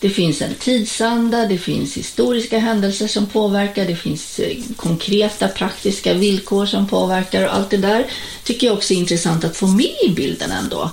Det 0.00 0.10
finns 0.10 0.42
en 0.42 0.54
tidsanda, 0.54 1.46
det 1.46 1.58
finns 1.58 1.96
historiska 1.96 2.58
händelser 2.58 3.06
som 3.06 3.26
påverkar, 3.26 3.84
det 3.84 3.96
finns 3.96 4.38
eh, 4.38 4.56
konkreta 4.76 5.48
praktiska 5.48 6.14
villkor 6.14 6.66
som 6.66 6.88
påverkar 6.88 7.44
och 7.44 7.54
allt 7.54 7.70
det 7.70 7.76
där 7.76 8.06
tycker 8.44 8.66
jag 8.66 8.76
också 8.76 8.94
är 8.94 8.98
intressant 8.98 9.44
att 9.44 9.56
få 9.56 9.66
med 9.66 9.94
i 10.06 10.10
bilden 10.16 10.50
ändå. 10.50 10.90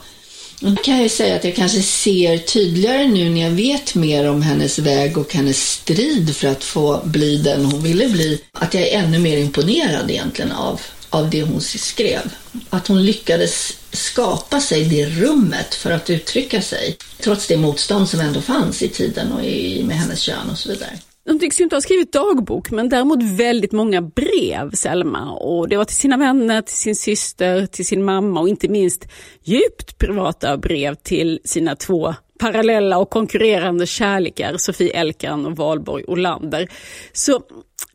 Jag 0.65 0.83
kan 0.83 1.01
jag 1.01 1.11
säga 1.11 1.35
att 1.35 1.43
jag 1.43 1.55
kanske 1.55 1.81
ser 1.81 2.37
tydligare 2.37 3.07
nu 3.07 3.29
när 3.29 3.41
jag 3.41 3.51
vet 3.51 3.95
mer 3.95 4.29
om 4.29 4.41
hennes 4.41 4.79
väg 4.79 5.17
och 5.17 5.33
hennes 5.33 5.71
strid 5.71 6.35
för 6.35 6.47
att 6.47 6.63
få 6.63 7.01
bli 7.03 7.37
den 7.37 7.65
hon 7.65 7.83
ville 7.83 8.09
bli, 8.09 8.41
att 8.51 8.73
jag 8.73 8.83
är 8.83 8.99
ännu 8.99 9.19
mer 9.19 9.37
imponerad 9.37 10.11
egentligen 10.11 10.51
av, 10.51 10.81
av 11.09 11.29
det 11.29 11.41
hon 11.41 11.61
skrev. 11.61 12.33
Att 12.69 12.87
hon 12.87 13.05
lyckades 13.05 13.77
skapa 13.91 14.59
sig 14.59 14.85
det 14.85 15.05
rummet 15.05 15.75
för 15.75 15.91
att 15.91 16.09
uttrycka 16.09 16.61
sig, 16.61 16.97
trots 17.19 17.47
det 17.47 17.57
motstånd 17.57 18.09
som 18.09 18.19
ändå 18.19 18.41
fanns 18.41 18.81
i 18.81 18.89
tiden 18.89 19.31
och 19.31 19.45
i, 19.45 19.83
med 19.83 19.97
hennes 19.97 20.19
kön 20.19 20.49
och 20.51 20.57
så 20.57 20.69
vidare. 20.69 20.99
De 21.25 21.39
tycks 21.39 21.59
ju 21.59 21.63
inte 21.63 21.75
ha 21.75 21.81
skrivit 21.81 22.11
dagbok, 22.11 22.71
men 22.71 22.89
däremot 22.89 23.23
väldigt 23.23 23.71
många 23.71 24.01
brev, 24.01 24.71
Selma. 24.73 25.31
Och 25.31 25.69
det 25.69 25.77
var 25.77 25.85
till 25.85 25.95
sina 25.95 26.17
vänner, 26.17 26.61
till 26.61 26.75
sin 26.75 26.95
syster, 26.95 27.65
till 27.65 27.85
sin 27.85 28.03
mamma 28.03 28.39
och 28.39 28.49
inte 28.49 28.67
minst 28.67 29.07
djupt 29.43 29.97
privata 29.97 30.57
brev 30.57 30.95
till 30.95 31.39
sina 31.43 31.75
två 31.75 32.15
parallella 32.39 32.97
och 32.97 33.09
konkurrerande 33.09 33.87
kärlekar, 33.87 34.57
Sofie 34.57 34.93
Elkan 34.93 35.45
och 35.45 35.55
Valborg 35.55 36.03
Olander. 36.07 36.67
Så, 37.13 37.41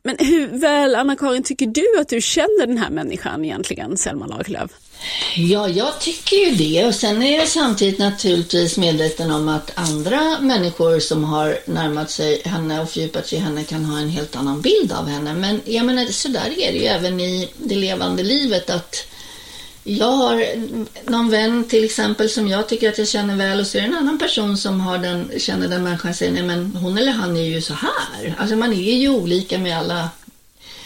men 0.03 0.15
hur 0.19 0.47
väl, 0.47 0.95
Anna-Karin, 0.95 1.43
tycker 1.43 1.65
du 1.65 1.99
att 1.99 2.09
du 2.09 2.21
känner 2.21 2.67
den 2.67 2.77
här 2.77 2.89
människan 2.89 3.45
egentligen, 3.45 3.97
Selma 3.97 4.25
Lagerlöf? 4.25 4.71
Ja, 5.35 5.69
jag 5.69 5.99
tycker 5.99 6.35
ju 6.35 6.55
det. 6.55 6.85
Och 6.85 6.95
sen 6.95 7.23
är 7.23 7.37
jag 7.37 7.47
samtidigt 7.47 7.99
naturligtvis 7.99 8.77
medveten 8.77 9.31
om 9.31 9.49
att 9.49 9.71
andra 9.75 10.39
människor 10.39 10.99
som 10.99 11.23
har 11.23 11.57
närmat 11.65 12.11
sig 12.11 12.41
henne 12.45 12.81
och 12.81 12.89
fördjupat 12.89 13.27
sig 13.27 13.37
i 13.37 13.41
henne 13.41 13.63
kan 13.63 13.85
ha 13.85 13.99
en 13.99 14.09
helt 14.09 14.35
annan 14.35 14.61
bild 14.61 14.91
av 14.91 15.07
henne. 15.07 15.33
Men 15.33 15.61
jag 15.65 15.85
menar, 15.85 16.05
så 16.05 16.27
där 16.27 16.59
är 16.59 16.71
det 16.71 16.77
ju 16.77 16.85
även 16.85 17.19
i 17.19 17.49
det 17.57 17.75
levande 17.75 18.23
livet 18.23 18.69
att 18.69 19.05
jag 19.83 20.11
har 20.11 20.45
någon 21.11 21.29
vän 21.29 21.63
till 21.63 21.83
exempel 21.83 22.29
som 22.29 22.47
jag 22.47 22.69
tycker 22.69 22.89
att 22.89 22.97
jag 22.97 23.07
känner 23.07 23.35
väl 23.35 23.59
och 23.59 23.67
så 23.67 23.77
är 23.77 23.81
det 23.81 23.87
en 23.87 23.97
annan 23.97 24.19
person 24.19 24.57
som 24.57 24.79
har 24.79 24.97
den, 24.97 25.31
känner 25.37 25.67
den 25.67 25.83
människan 25.83 26.09
och 26.09 26.15
säger 26.15 26.31
nej 26.31 26.43
men 26.43 26.75
hon 26.75 26.97
eller 26.97 27.11
han 27.11 27.37
är 27.37 27.41
ju 27.41 27.61
så 27.61 27.73
här. 27.73 28.35
Alltså 28.37 28.55
man 28.55 28.73
är 28.73 28.95
ju 28.95 29.09
olika 29.09 29.57
med 29.57 29.77
alla 29.77 30.09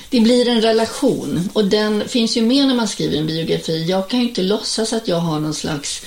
det 0.09 0.19
blir 0.19 0.47
en 0.47 0.61
relation 0.61 1.49
och 1.53 1.65
den 1.65 2.09
finns 2.09 2.37
ju 2.37 2.41
med 2.41 2.67
när 2.67 2.75
man 2.75 2.87
skriver 2.87 3.17
en 3.17 3.27
biografi. 3.27 3.85
Jag 3.85 4.09
kan 4.09 4.19
ju 4.19 4.27
inte 4.27 4.41
låtsas 4.41 4.93
att 4.93 5.07
jag 5.07 5.19
har 5.19 5.39
någon 5.39 5.53
slags 5.53 6.01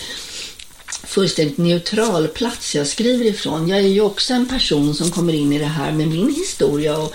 fullständigt 1.05 1.59
neutral 1.59 2.29
plats 2.29 2.75
jag 2.75 2.87
skriver 2.87 3.25
ifrån. 3.25 3.69
Jag 3.69 3.79
är 3.79 3.83
ju 3.83 4.01
också 4.01 4.35
en 4.35 4.47
person 4.49 4.95
som 4.95 5.11
kommer 5.11 5.33
in 5.33 5.53
i 5.53 5.59
det 5.59 5.65
här 5.65 5.93
med 5.93 6.09
min 6.09 6.35
historia 6.35 6.99
och 6.99 7.15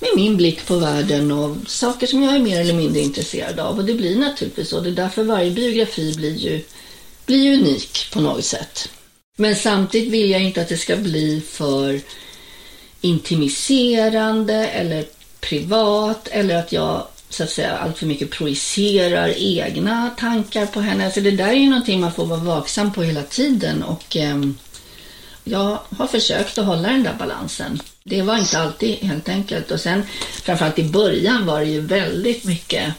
med 0.00 0.10
min 0.16 0.36
blick 0.36 0.66
på 0.66 0.76
världen 0.76 1.32
och 1.32 1.56
saker 1.66 2.06
som 2.06 2.22
jag 2.22 2.34
är 2.34 2.38
mer 2.38 2.60
eller 2.60 2.74
mindre 2.74 3.00
intresserad 3.00 3.60
av. 3.60 3.78
Och 3.78 3.84
det 3.84 3.94
blir 3.94 4.16
naturligtvis 4.16 4.68
så. 4.68 4.80
Det 4.80 4.88
är 4.88 4.92
därför 4.92 5.24
varje 5.24 5.50
biografi 5.50 6.14
blir 6.16 6.36
ju, 6.36 6.62
blir 7.26 7.58
unik 7.58 8.10
på 8.12 8.20
något 8.20 8.44
sätt. 8.44 8.88
Men 9.36 9.56
samtidigt 9.56 10.12
vill 10.12 10.30
jag 10.30 10.42
inte 10.42 10.62
att 10.62 10.68
det 10.68 10.76
ska 10.76 10.96
bli 10.96 11.42
för 11.50 12.00
intimiserande 13.00 14.54
eller 14.54 15.04
privat 15.40 16.28
eller 16.28 16.56
att 16.56 16.72
jag 16.72 17.06
så 17.30 17.42
att 17.42 17.50
säga 17.50 17.76
allt 17.76 17.98
för 17.98 18.06
mycket 18.06 18.30
projicerar 18.30 19.34
egna 19.36 20.10
tankar 20.18 20.66
på 20.66 20.80
henne. 20.80 21.04
Alltså 21.04 21.20
det 21.20 21.30
där 21.30 21.48
är 21.48 21.52
ju 21.52 21.68
någonting 21.68 22.00
man 22.00 22.12
får 22.12 22.26
vara 22.26 22.40
vaksam 22.40 22.92
på 22.92 23.02
hela 23.02 23.22
tiden 23.22 23.82
och 23.82 24.16
eh, 24.16 24.36
jag 25.44 25.78
har 25.96 26.06
försökt 26.06 26.58
att 26.58 26.66
hålla 26.66 26.88
den 26.88 27.02
där 27.02 27.14
balansen. 27.18 27.80
Det 28.08 28.22
var 28.22 28.38
inte 28.38 28.58
alltid 28.58 28.94
helt 28.94 29.28
enkelt. 29.28 29.70
Och 29.70 29.80
sen 29.80 30.02
framförallt 30.42 30.78
i 30.78 30.84
början 30.84 31.46
var 31.46 31.60
det 31.60 31.66
ju 31.66 31.80
väldigt 31.80 32.44
mycket 32.44 32.94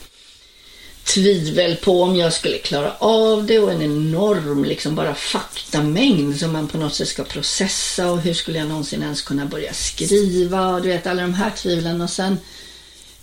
tvivel 1.04 1.76
på 1.76 2.04
om 2.04 2.16
jag 2.16 2.34
skulle 2.34 2.58
klara 2.58 2.94
av 3.00 3.46
det 3.46 3.60
och 3.60 3.72
en 3.72 3.82
enorm 3.82 4.64
liksom 4.64 4.96
bara 4.96 5.16
faktamängd 5.16 6.40
som 6.40 6.54
man 6.54 6.68
på 6.68 6.78
något 6.78 6.94
sätt 6.94 7.08
ska 7.08 7.24
processa 7.24 8.12
och 8.12 8.22
hur 8.22 8.34
skulle 8.34 8.58
jag 8.58 8.68
någonsin 8.68 9.04
ens 9.04 9.22
kunna 9.22 9.46
börja 9.46 9.74
skriva 9.74 10.68
och 10.68 10.82
du 10.82 10.88
vet 10.88 11.08
alla 11.08 11.22
de 11.22 11.34
här 11.34 11.50
tvivlen. 11.50 12.02
Och 12.02 12.10
sen 12.10 12.38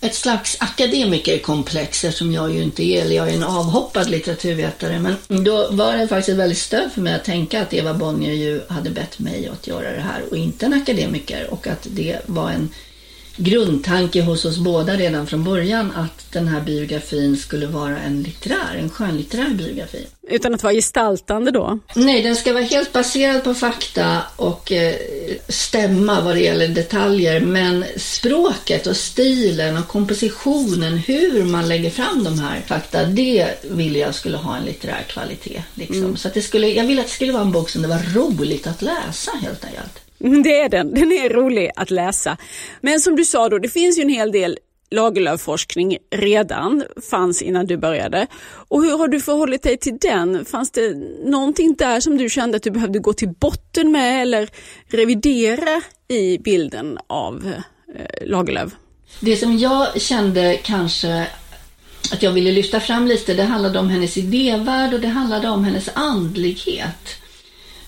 ett 0.06 0.14
slags 0.14 0.56
akademikerkomplex 0.60 2.04
eftersom 2.04 2.32
jag 2.32 2.54
ju 2.54 2.62
inte 2.62 2.82
är, 2.82 3.02
eller 3.02 3.16
jag 3.16 3.28
är 3.28 3.34
en 3.34 3.42
avhoppad 3.42 4.10
litteraturvetare. 4.10 5.16
Men 5.28 5.44
då 5.44 5.68
var 5.70 5.96
det 5.96 6.08
faktiskt 6.08 6.28
ett 6.28 6.36
väldigt 6.36 6.58
stöd 6.58 6.92
för 6.92 7.00
mig 7.00 7.14
att 7.14 7.24
tänka 7.24 7.62
att 7.62 7.74
Eva 7.74 7.94
Bonnier 7.94 8.34
ju 8.34 8.60
hade 8.68 8.90
bett 8.90 9.18
mig 9.18 9.48
att 9.52 9.66
göra 9.66 9.92
det 9.92 10.00
här 10.00 10.22
och 10.30 10.36
inte 10.36 10.66
en 10.66 10.72
akademiker 10.72 11.46
och 11.50 11.66
att 11.66 11.86
det 11.90 12.18
var 12.26 12.50
en 12.50 12.70
grundtanke 13.36 14.22
hos 14.22 14.44
oss 14.44 14.58
båda 14.58 14.96
redan 14.96 15.26
från 15.26 15.44
början 15.44 15.92
att 15.96 16.32
den 16.32 16.48
här 16.48 16.60
biografin 16.60 17.36
skulle 17.36 17.66
vara 17.66 17.98
en 17.98 18.22
litterär, 18.22 18.76
en 18.78 18.90
skönlitterär 18.90 19.50
biografi. 19.50 20.06
Utan 20.28 20.54
att 20.54 20.62
vara 20.62 20.72
gestaltande 20.72 21.50
då? 21.50 21.78
Nej, 21.94 22.22
den 22.22 22.36
ska 22.36 22.52
vara 22.52 22.64
helt 22.64 22.92
baserad 22.92 23.44
på 23.44 23.54
fakta 23.54 24.22
och 24.36 24.72
eh, 24.72 24.94
stämma 25.48 26.20
vad 26.20 26.36
det 26.36 26.40
gäller 26.40 26.68
detaljer. 26.68 27.40
Men 27.40 27.84
språket 27.96 28.86
och 28.86 28.96
stilen 28.96 29.76
och 29.76 29.88
kompositionen, 29.88 30.98
hur 30.98 31.44
man 31.44 31.68
lägger 31.68 31.90
fram 31.90 32.24
de 32.24 32.38
här 32.38 32.60
fakta, 32.66 33.04
det 33.04 33.48
vill 33.62 33.96
jag 33.96 34.14
skulle 34.14 34.36
ha 34.36 34.56
en 34.56 34.64
litterär 34.64 35.04
kvalitet. 35.08 35.62
Liksom. 35.74 35.96
Mm. 35.96 36.16
Så 36.16 36.28
att 36.28 36.34
det 36.34 36.42
skulle, 36.42 36.68
jag 36.68 36.84
vill 36.84 36.98
att 36.98 37.06
det 37.06 37.12
skulle 37.12 37.32
vara 37.32 37.42
en 37.42 37.52
bok 37.52 37.70
som 37.70 37.82
det 37.82 37.88
var 37.88 38.14
roligt 38.14 38.66
att 38.66 38.82
läsa 38.82 39.30
helt 39.42 39.64
enkelt. 39.64 40.05
Mm, 40.20 40.42
det 40.42 40.60
är 40.60 40.68
den. 40.68 40.94
Den 40.94 41.12
är 41.12 41.30
rolig 41.30 41.70
att 41.76 41.90
läsa. 41.90 42.36
Men 42.80 43.00
som 43.00 43.16
du 43.16 43.24
sa 43.24 43.48
då, 43.48 43.58
det 43.58 43.68
finns 43.68 43.98
ju 43.98 44.02
en 44.02 44.08
hel 44.08 44.32
del 44.32 44.58
Lagerlöf-forskning 44.90 45.98
redan, 46.10 46.84
fanns 47.10 47.42
innan 47.42 47.66
du 47.66 47.76
började. 47.76 48.26
Och 48.68 48.82
hur 48.82 48.98
har 48.98 49.08
du 49.08 49.20
förhållit 49.20 49.62
dig 49.62 49.76
till 49.76 49.98
den? 50.00 50.44
Fanns 50.44 50.70
det 50.70 50.94
någonting 51.24 51.74
där 51.74 52.00
som 52.00 52.16
du 52.16 52.28
kände 52.28 52.56
att 52.56 52.62
du 52.62 52.70
behövde 52.70 52.98
gå 52.98 53.12
till 53.12 53.28
botten 53.28 53.92
med 53.92 54.22
eller 54.22 54.48
revidera 54.88 55.82
i 56.08 56.38
bilden 56.38 56.98
av 57.06 57.52
eh, 57.94 58.26
Lagerlöf? 58.26 58.72
Det 59.20 59.36
som 59.36 59.58
jag 59.58 60.00
kände 60.00 60.60
kanske 60.62 61.26
att 62.12 62.22
jag 62.22 62.32
ville 62.32 62.52
lyfta 62.52 62.80
fram 62.80 63.06
lite, 63.06 63.34
det 63.34 63.42
handlade 63.42 63.78
om 63.78 63.90
hennes 63.90 64.16
idévärld 64.16 64.94
och 64.94 65.00
det 65.00 65.08
handlade 65.08 65.48
om 65.48 65.64
hennes 65.64 65.88
andlighet. 65.94 67.16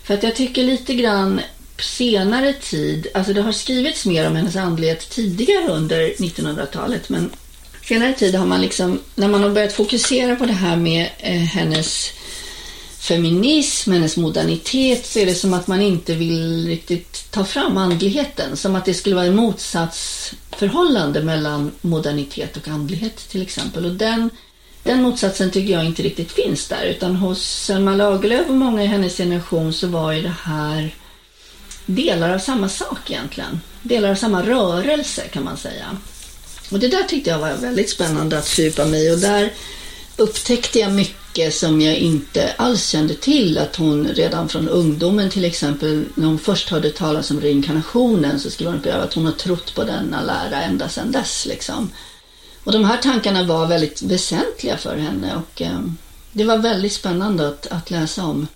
För 0.05 0.15
att 0.15 0.23
jag 0.23 0.37
tycker 0.37 0.65
lite 0.65 0.95
grann 0.95 1.41
senare 1.83 2.53
tid, 2.53 3.07
alltså 3.15 3.33
det 3.33 3.43
har 3.43 3.53
skrivits 3.53 4.07
mer 4.07 4.27
om 4.27 4.37
hennes 4.37 4.57
andlighet 4.57 5.11
tidigare 5.11 5.69
under 5.69 6.09
1900-talet, 6.09 7.09
men 7.09 7.31
senare 7.85 8.13
tid 8.13 8.35
har 8.35 8.47
man 8.47 8.61
liksom, 8.61 9.01
när 9.15 9.29
man 9.29 9.43
har 9.43 9.51
börjat 9.51 9.73
fokusera 9.73 10.37
på 10.37 10.47
det 10.47 10.53
här 10.53 10.77
med 10.77 11.09
eh, 11.19 11.33
hennes 11.33 12.13
feminism, 12.99 13.93
hennes 13.93 14.17
modernitet, 14.17 15.07
så 15.07 15.19
är 15.19 15.27
det 15.27 15.35
som 15.35 15.55
att 15.55 15.67
man 15.67 15.83
inte 15.83 16.15
vill 16.15 16.67
riktigt 16.67 17.31
ta 17.31 17.45
fram 17.45 17.77
andligheten. 17.77 18.57
Som 18.57 18.77
att 18.77 18.85
det 18.85 18.95
skulle 18.95 19.15
vara 19.15 19.27
en 19.27 19.37
motsatsförhållande 19.37 21.23
mellan 21.23 21.73
modernitet 21.81 22.57
och 22.57 22.69
andlighet 22.69 23.17
till 23.17 23.43
exempel. 23.43 23.85
Och 23.85 23.93
den, 23.93 24.31
den 24.83 25.03
motsatsen 25.03 25.51
tycker 25.51 25.73
jag 25.73 25.85
inte 25.85 26.03
riktigt 26.03 26.33
finns 26.33 26.69
där. 26.69 26.85
Utan 26.85 27.17
hos 27.17 27.43
Selma 27.43 27.95
Lagerlöf 27.95 28.49
och 28.49 28.55
många 28.55 28.83
i 28.83 28.87
hennes 28.87 29.17
generation 29.17 29.73
så 29.73 29.87
var 29.87 30.13
ju 30.13 30.23
det 30.23 30.35
här 30.43 30.95
delar 31.89 32.35
av 32.35 32.39
samma 32.39 32.69
sak 32.69 33.11
egentligen. 33.11 33.61
Delar 33.83 34.11
av 34.11 34.15
samma 34.15 34.43
rörelse 34.43 35.23
kan 35.23 35.45
man 35.45 35.57
säga. 35.57 35.97
Och 36.71 36.79
det 36.79 36.89
där 36.89 37.03
tyckte 37.03 37.31
jag 37.31 37.39
var 37.39 37.55
väldigt 37.55 37.91
spännande 37.91 38.39
att 38.39 38.49
fördjupa 38.49 38.85
mig 38.85 39.07
i 39.07 39.15
och 39.15 39.19
där 39.19 39.53
upptäckte 40.17 40.79
jag 40.79 40.93
mycket 40.93 41.55
som 41.55 41.81
jag 41.81 41.97
inte 41.97 42.53
alls 42.59 42.89
kände 42.89 43.15
till. 43.15 43.59
Att 43.59 43.77
hon 43.77 44.09
redan 44.09 44.49
från 44.49 44.69
ungdomen 44.69 45.31
till 45.31 45.45
exempel, 45.45 46.05
när 46.15 46.27
hon 46.27 46.39
först 46.39 46.71
hörde 46.71 46.91
talas 46.91 47.31
om 47.31 47.41
reinkarnationen 47.41 48.41
så 48.41 48.51
skrev 48.51 48.69
hon 48.69 48.79
upp 48.79 48.87
att 48.87 49.15
hon 49.15 49.27
har 49.27 49.33
trott 49.33 49.75
på 49.75 49.85
denna 49.85 50.23
lära 50.23 50.63
ända 50.63 50.89
sedan 50.89 51.13
dess. 51.13 51.47
Liksom. 51.47 51.91
Och 52.65 52.73
de 52.73 52.85
här 52.85 52.97
tankarna 52.97 53.43
var 53.43 53.67
väldigt 53.67 54.03
väsentliga 54.03 54.77
för 54.77 54.97
henne 54.97 55.37
och 55.37 55.63
eh, 55.63 55.81
det 56.33 56.45
var 56.45 56.59
väldigt 56.59 56.93
spännande 56.93 57.49
att, 57.49 57.67
att 57.67 57.91
läsa 57.91 58.25
om. 58.25 58.47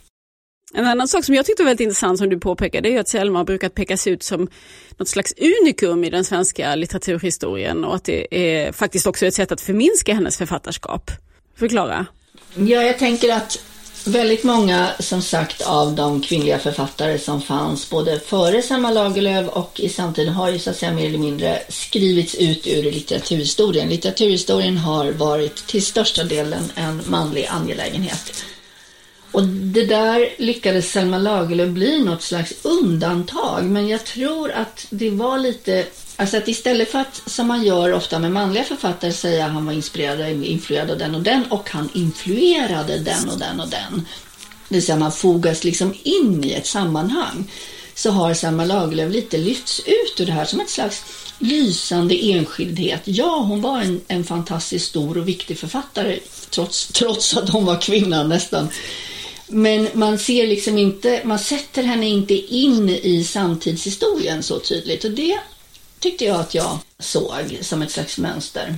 En 0.74 0.87
annan 0.87 1.08
sak 1.08 1.24
som 1.24 1.35
jag 1.35 1.46
tyckte 1.46 1.62
var 1.62 1.70
väldigt 1.70 1.85
intressant 1.85 2.18
som 2.18 2.28
du 2.28 2.38
påpekade 2.38 2.88
är 2.88 3.00
att 3.00 3.08
Selma 3.08 3.38
har 3.38 3.44
brukat 3.44 3.74
pekas 3.74 4.06
ut 4.06 4.22
som 4.22 4.48
något 4.96 5.08
slags 5.08 5.35
unikum 5.38 6.04
i 6.04 6.11
den 6.11 6.24
svenska 6.24 6.74
litteraturhistorien 6.74 7.85
och 7.85 7.94
att 7.94 8.04
det 8.04 8.26
är 8.30 8.72
faktiskt 8.72 9.06
också 9.06 9.26
ett 9.26 9.35
sätt 9.35 9.52
att 9.52 9.61
förminska 9.61 10.14
hennes 10.14 10.38
författarskap. 10.38 11.11
Förklara. 11.56 12.06
Ja, 12.54 12.82
jag 12.82 12.98
tänker 12.98 13.32
att 13.32 13.58
väldigt 14.06 14.44
många, 14.44 14.88
som 14.98 15.22
sagt, 15.22 15.62
av 15.62 15.94
de 15.94 16.22
kvinnliga 16.22 16.58
författare 16.58 17.18
som 17.18 17.42
fanns 17.42 17.90
både 17.90 18.20
före 18.20 18.62
Selma 18.62 18.90
Lagerlöf 18.90 19.48
och 19.48 19.80
i 19.80 19.88
samtiden 19.88 20.32
har 20.32 20.50
ju 20.50 20.58
så 20.58 20.70
att 20.70 20.76
säga 20.76 20.92
mer 20.92 21.06
eller 21.06 21.18
mindre 21.18 21.62
skrivits 21.68 22.35
ut 22.35 22.66
ur 22.66 22.82
litteraturhistorien. 22.82 23.88
Litteraturhistorien 23.88 24.76
har 24.76 25.12
varit 25.12 25.66
till 25.66 25.85
största 25.85 26.24
delen 26.24 26.72
en 26.74 27.02
manlig 27.06 27.46
angelägenhet. 27.46 28.44
Och 29.33 29.45
det 29.45 29.85
där 29.85 30.29
lyckades 30.38 30.92
Selma 30.92 31.18
Lagerlöf 31.18 31.68
bli 31.68 32.05
något 32.05 32.23
slags 32.23 32.53
undantag. 32.62 33.64
Men 33.64 33.88
jag 33.88 34.05
tror 34.05 34.53
att 34.53 34.87
det 34.90 35.11
var 35.11 35.38
lite, 35.38 35.87
alltså 36.16 36.37
att 36.37 36.49
istället 36.49 36.90
för 36.90 36.99
att 36.99 37.23
som 37.27 37.47
man 37.47 37.62
gör 37.62 37.92
ofta 37.92 38.18
med 38.18 38.33
manliga 38.33 38.64
författare 38.64 39.12
säga 39.12 39.47
att 39.47 39.53
han 39.53 39.66
var 39.66 39.73
inspirerad 39.73 40.21
och 40.21 40.45
influerad 40.45 40.90
av 40.90 40.99
den 40.99 41.14
och 41.14 41.23
den 41.23 41.45
och 41.45 41.71
han 41.71 41.88
influerade 41.95 42.99
den 42.99 43.29
och 43.29 43.38
den 43.38 43.61
och 43.61 43.68
den. 43.68 44.07
Det 44.68 44.75
vill 44.75 44.87
säga 44.87 44.99
man 44.99 45.12
fogas 45.12 45.64
liksom 45.64 45.95
in 46.03 46.45
i 46.45 46.53
ett 46.53 46.66
sammanhang. 46.66 47.51
Så 47.95 48.11
har 48.11 48.35
Selma 48.35 48.64
Lagerlöf 48.64 49.12
lite 49.12 49.38
lyfts 49.38 49.81
ut 49.81 50.21
ur 50.21 50.27
det 50.27 50.33
här 50.33 50.45
som 50.45 50.61
ett 50.61 50.71
slags 50.71 51.05
lysande 51.38 52.14
enskildhet. 52.33 53.01
Ja, 53.05 53.38
hon 53.38 53.62
var 53.62 53.81
en, 53.81 54.01
en 54.09 54.25
fantastiskt 54.25 54.88
stor 54.88 55.18
och 55.18 55.29
viktig 55.29 55.59
författare 55.59 56.18
trots, 56.51 56.87
trots 56.87 57.37
att 57.37 57.49
hon 57.49 57.64
var 57.64 57.81
kvinna 57.81 58.23
nästan. 58.23 58.68
Men 59.52 59.88
man 59.92 60.18
ser 60.18 60.46
liksom 60.46 60.78
inte, 60.78 61.20
man 61.24 61.38
sätter 61.38 61.82
henne 61.82 62.08
inte 62.08 62.34
in 62.34 62.88
i 62.88 63.24
samtidshistorien 63.24 64.42
så 64.42 64.58
tydligt. 64.58 65.04
Och 65.04 65.10
det 65.10 65.38
tyckte 65.98 66.24
jag 66.24 66.40
att 66.40 66.54
jag 66.54 66.78
såg 66.98 67.58
som 67.60 67.82
ett 67.82 67.90
slags 67.90 68.18
mönster. 68.18 68.74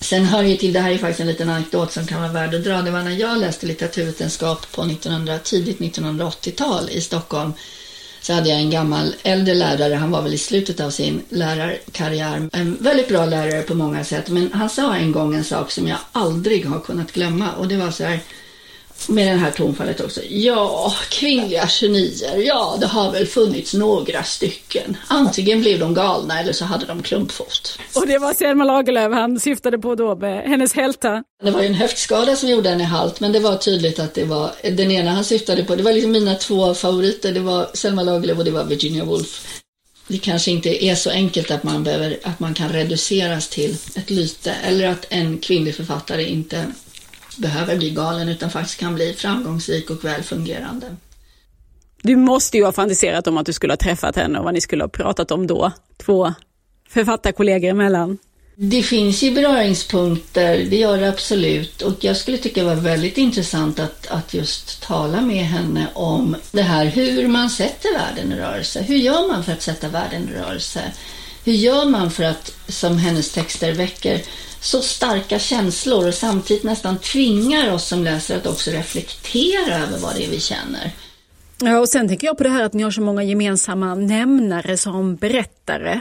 Sen 0.00 0.24
hör 0.24 0.42
ju 0.42 0.56
till, 0.56 0.72
det 0.72 0.80
här 0.80 0.90
är 0.90 0.98
faktiskt 0.98 1.20
en 1.20 1.26
liten 1.26 1.50
anekdot 1.50 1.92
som 1.92 2.06
kan 2.06 2.20
vara 2.20 2.32
värd 2.32 2.54
att 2.54 2.64
dra. 2.64 2.82
Det 2.82 2.90
var 2.90 3.02
när 3.02 3.10
jag 3.10 3.38
läste 3.38 3.66
litteraturvetenskap 3.66 4.72
på 4.72 4.82
1900, 4.82 5.38
tidigt 5.38 5.78
1980-tal 5.78 6.90
i 6.90 7.00
Stockholm. 7.00 7.52
Så 8.20 8.32
hade 8.32 8.48
jag 8.48 8.58
en 8.58 8.70
gammal 8.70 9.14
äldre 9.22 9.54
lärare, 9.54 9.94
han 9.94 10.10
var 10.10 10.22
väl 10.22 10.34
i 10.34 10.38
slutet 10.38 10.80
av 10.80 10.90
sin 10.90 11.22
lärarkarriär, 11.28 12.48
en 12.52 12.76
väldigt 12.80 13.08
bra 13.08 13.26
lärare 13.26 13.62
på 13.62 13.74
många 13.74 14.04
sätt, 14.04 14.28
men 14.28 14.52
han 14.52 14.70
sa 14.70 14.96
en 14.96 15.12
gång 15.12 15.34
en 15.34 15.44
sak 15.44 15.70
som 15.70 15.88
jag 15.88 15.98
aldrig 16.12 16.66
har 16.66 16.80
kunnat 16.80 17.12
glömma. 17.12 17.52
Och 17.52 17.68
det 17.68 17.76
var 17.76 17.90
så 17.90 18.04
här, 18.04 18.20
med 19.08 19.26
det 19.26 19.40
här 19.40 19.50
tonfallet 19.50 20.00
också. 20.00 20.20
Ja, 20.28 20.94
kvinnliga 21.08 21.66
genier, 21.68 22.36
ja 22.36 22.76
det 22.80 22.86
har 22.86 23.12
väl 23.12 23.26
funnits 23.26 23.74
några 23.74 24.22
stycken. 24.22 24.96
Antingen 25.08 25.60
blev 25.60 25.78
de 25.78 25.94
galna 25.94 26.40
eller 26.40 26.52
så 26.52 26.64
hade 26.64 26.86
de 26.86 27.02
klumpfot. 27.02 27.78
Och 27.94 28.06
det 28.06 28.18
var 28.18 28.34
Selma 28.34 28.64
Lagerlöf 28.64 29.12
han 29.12 29.40
syftade 29.40 29.78
på 29.78 29.94
då 29.94 30.16
med 30.16 30.42
hennes 30.42 30.74
hälta. 30.74 31.24
Det 31.42 31.50
var 31.50 31.60
ju 31.60 31.66
en 31.66 31.74
höftskada 31.74 32.36
som 32.36 32.48
gjorde 32.48 32.68
henne 32.68 32.84
halt, 32.84 33.20
men 33.20 33.32
det 33.32 33.40
var 33.40 33.56
tydligt 33.56 33.98
att 33.98 34.14
det 34.14 34.24
var 34.24 34.50
den 34.62 34.90
ena 34.90 35.10
han 35.10 35.24
syftade 35.24 35.64
på. 35.64 35.76
Det 35.76 35.82
var 35.82 35.92
liksom 35.92 36.12
mina 36.12 36.34
två 36.34 36.74
favoriter, 36.74 37.32
det 37.32 37.40
var 37.40 37.70
Selma 37.74 38.02
Lagerlöf 38.02 38.38
och 38.38 38.44
det 38.44 38.50
var 38.50 38.64
Virginia 38.64 39.04
Woolf. 39.04 39.62
Det 40.08 40.18
kanske 40.18 40.50
inte 40.50 40.84
är 40.84 40.94
så 40.94 41.10
enkelt 41.10 41.50
att 41.50 41.62
man, 41.62 41.84
behöver, 41.84 42.18
att 42.22 42.40
man 42.40 42.54
kan 42.54 42.68
reduceras 42.68 43.48
till 43.48 43.76
ett 43.94 44.10
lyte 44.10 44.52
eller 44.52 44.88
att 44.88 45.06
en 45.08 45.38
kvinnlig 45.38 45.74
författare 45.74 46.24
inte 46.24 46.64
behöver 47.36 47.76
bli 47.76 47.90
galen 47.90 48.28
utan 48.28 48.50
faktiskt 48.50 48.80
kan 48.80 48.94
bli 48.94 49.12
framgångsrik 49.12 49.90
och 49.90 50.04
välfungerande. 50.04 50.86
Du 52.02 52.16
måste 52.16 52.56
ju 52.56 52.64
ha 52.64 52.72
fantiserat 52.72 53.26
om 53.26 53.38
att 53.38 53.46
du 53.46 53.52
skulle 53.52 53.72
ha 53.72 53.78
träffat 53.78 54.16
henne 54.16 54.38
och 54.38 54.44
vad 54.44 54.54
ni 54.54 54.60
skulle 54.60 54.84
ha 54.84 54.88
pratat 54.88 55.30
om 55.30 55.46
då, 55.46 55.72
två 55.96 56.34
författarkollegor 56.88 57.70
emellan. 57.70 58.18
Det 58.58 58.82
finns 58.82 59.22
ju 59.22 59.34
beröringspunkter, 59.34 60.66
det 60.70 60.76
gör 60.76 60.98
det 60.98 61.08
absolut. 61.08 61.82
Och 61.82 62.04
jag 62.04 62.16
skulle 62.16 62.38
tycka 62.38 62.62
det 62.62 62.68
var 62.68 62.74
väldigt 62.74 63.18
intressant 63.18 63.78
att, 63.78 64.06
att 64.06 64.34
just 64.34 64.82
tala 64.82 65.20
med 65.20 65.44
henne 65.44 65.86
om 65.94 66.36
det 66.52 66.62
här 66.62 66.86
hur 66.86 67.28
man 67.28 67.50
sätter 67.50 67.98
världen 67.98 68.32
i 68.32 68.36
rörelse. 68.36 68.82
Hur 68.82 68.96
gör 68.96 69.28
man 69.28 69.44
för 69.44 69.52
att 69.52 69.62
sätta 69.62 69.88
världen 69.88 70.28
i 70.28 70.38
rörelse? 70.38 70.80
Hur 71.46 71.52
gör 71.52 71.84
man 71.84 72.10
för 72.10 72.24
att, 72.24 72.52
som 72.68 72.98
hennes 72.98 73.32
texter 73.32 73.72
väcker, 73.72 74.22
så 74.60 74.80
starka 74.80 75.38
känslor 75.38 76.08
och 76.08 76.14
samtidigt 76.14 76.62
nästan 76.64 76.98
tvingar 76.98 77.72
oss 77.72 77.88
som 77.88 78.04
läser 78.04 78.36
att 78.36 78.46
också 78.46 78.70
reflektera 78.70 79.74
över 79.74 79.98
vad 79.98 80.14
det 80.14 80.24
är 80.24 80.30
vi 80.30 80.40
känner. 80.40 80.90
Ja, 81.58 81.78
och 81.78 81.88
sen 81.88 82.08
tänker 82.08 82.26
jag 82.26 82.38
på 82.38 82.44
det 82.44 82.50
här 82.50 82.64
att 82.64 82.72
ni 82.72 82.82
har 82.82 82.90
så 82.90 83.00
många 83.00 83.22
gemensamma 83.22 83.94
nämnare 83.94 84.76
som 84.76 85.16
berättare. 85.16 86.00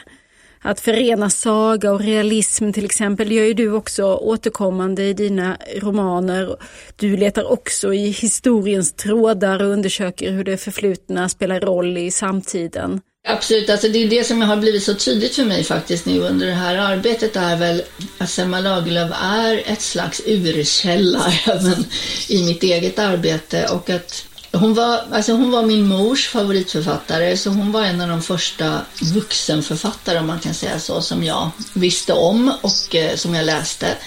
Att 0.61 0.79
förena 0.79 1.29
saga 1.29 1.91
och 1.91 2.01
realism 2.01 2.71
till 2.71 2.85
exempel, 2.85 3.29
det 3.29 3.35
gör 3.35 3.45
ju 3.45 3.53
du 3.53 3.71
också 3.71 4.15
återkommande 4.15 5.03
i 5.03 5.13
dina 5.13 5.57
romaner. 5.77 6.57
Du 6.95 7.17
letar 7.17 7.51
också 7.51 7.93
i 7.93 8.09
historiens 8.09 8.93
trådar 8.93 9.61
och 9.61 9.69
undersöker 9.69 10.31
hur 10.31 10.43
det 10.43 10.57
förflutna 10.57 11.29
spelar 11.29 11.59
roll 11.59 11.97
i 11.97 12.11
samtiden. 12.11 13.01
Absolut, 13.27 13.69
alltså 13.69 13.87
det 13.87 14.03
är 14.03 14.09
det 14.09 14.23
som 14.23 14.41
har 14.41 14.57
blivit 14.57 14.83
så 14.83 14.93
tydligt 14.93 15.35
för 15.35 15.45
mig 15.45 15.63
faktiskt 15.63 16.05
nu 16.05 16.19
under 16.19 16.47
det 16.47 16.53
här 16.53 16.75
arbetet. 16.75 17.35
Är 17.35 17.55
väl 17.55 17.83
att 18.17 18.29
Selma 18.29 18.59
Lagerlöf 18.59 19.11
är 19.21 19.63
ett 19.65 19.81
slags 19.81 20.21
urkälla 20.25 21.33
även 21.45 21.85
i 22.27 22.43
mitt 22.43 22.63
eget 22.63 22.99
arbete. 22.99 23.67
Och 23.67 23.89
att 23.89 24.25
hon 24.51 24.73
var, 24.73 25.01
alltså 25.11 25.31
hon 25.33 25.51
var 25.51 25.63
min 25.63 25.87
mors 25.87 26.27
favoritförfattare 26.27 27.37
så 27.37 27.49
hon 27.49 27.71
var 27.71 27.81
en 27.81 28.01
av 28.01 28.09
de 28.09 28.21
första 28.21 28.81
vuxenförfattare 29.13 30.19
om 30.19 30.27
man 30.27 30.39
kan 30.39 30.53
säga 30.53 30.79
så 30.79 31.01
som 31.01 31.23
jag 31.23 31.49
visste 31.73 32.13
om 32.13 32.51
och 32.61 32.95
eh, 32.95 33.15
som 33.15 33.35
jag 33.35 33.45
läste. 33.45 33.97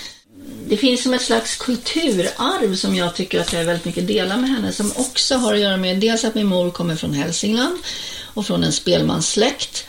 Det 0.68 0.76
finns 0.76 1.02
som 1.02 1.14
ett 1.14 1.22
slags 1.22 1.56
kulturarv 1.56 2.76
som 2.76 2.94
jag 2.94 3.14
tycker 3.14 3.40
att 3.40 3.52
jag 3.52 3.64
väldigt 3.64 3.84
mycket 3.84 4.06
delar 4.06 4.36
med 4.36 4.50
henne 4.50 4.72
som 4.72 4.92
också 4.96 5.36
har 5.36 5.54
att 5.54 5.60
göra 5.60 5.76
med 5.76 5.96
dels 5.96 6.24
att 6.24 6.34
min 6.34 6.46
mor 6.46 6.70
kommer 6.70 6.96
från 6.96 7.14
Hälsingland 7.14 7.78
och 8.34 8.46
från 8.46 8.64
en 8.64 8.72
spelmanssläkt 8.72 9.84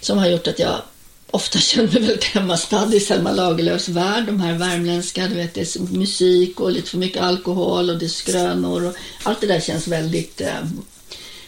som 0.00 0.18
har 0.18 0.26
gjort 0.26 0.46
att 0.46 0.58
jag 0.58 0.82
ofta 1.30 1.58
känner 1.60 1.92
mig 1.92 2.02
väldigt 2.02 2.24
hemmastadd 2.24 2.94
i 2.94 3.00
Selma 3.00 3.32
Lagerlöfs 3.32 3.88
värld. 3.88 4.26
De 4.26 4.40
här 4.40 4.58
värmländska, 4.58 5.26
du 5.26 5.34
vet, 5.34 5.54
det 5.54 5.60
är 5.60 5.80
musik 5.80 6.60
och 6.60 6.70
lite 6.70 6.90
för 6.90 6.98
mycket 6.98 7.22
alkohol 7.22 7.90
och 7.90 7.98
det 7.98 8.06
är 8.06 8.08
skrönor 8.08 8.84
och 8.84 8.94
allt 9.22 9.40
det 9.40 9.46
där 9.46 9.60
känns 9.60 9.88
väldigt 9.88 10.40
eh, 10.40 10.64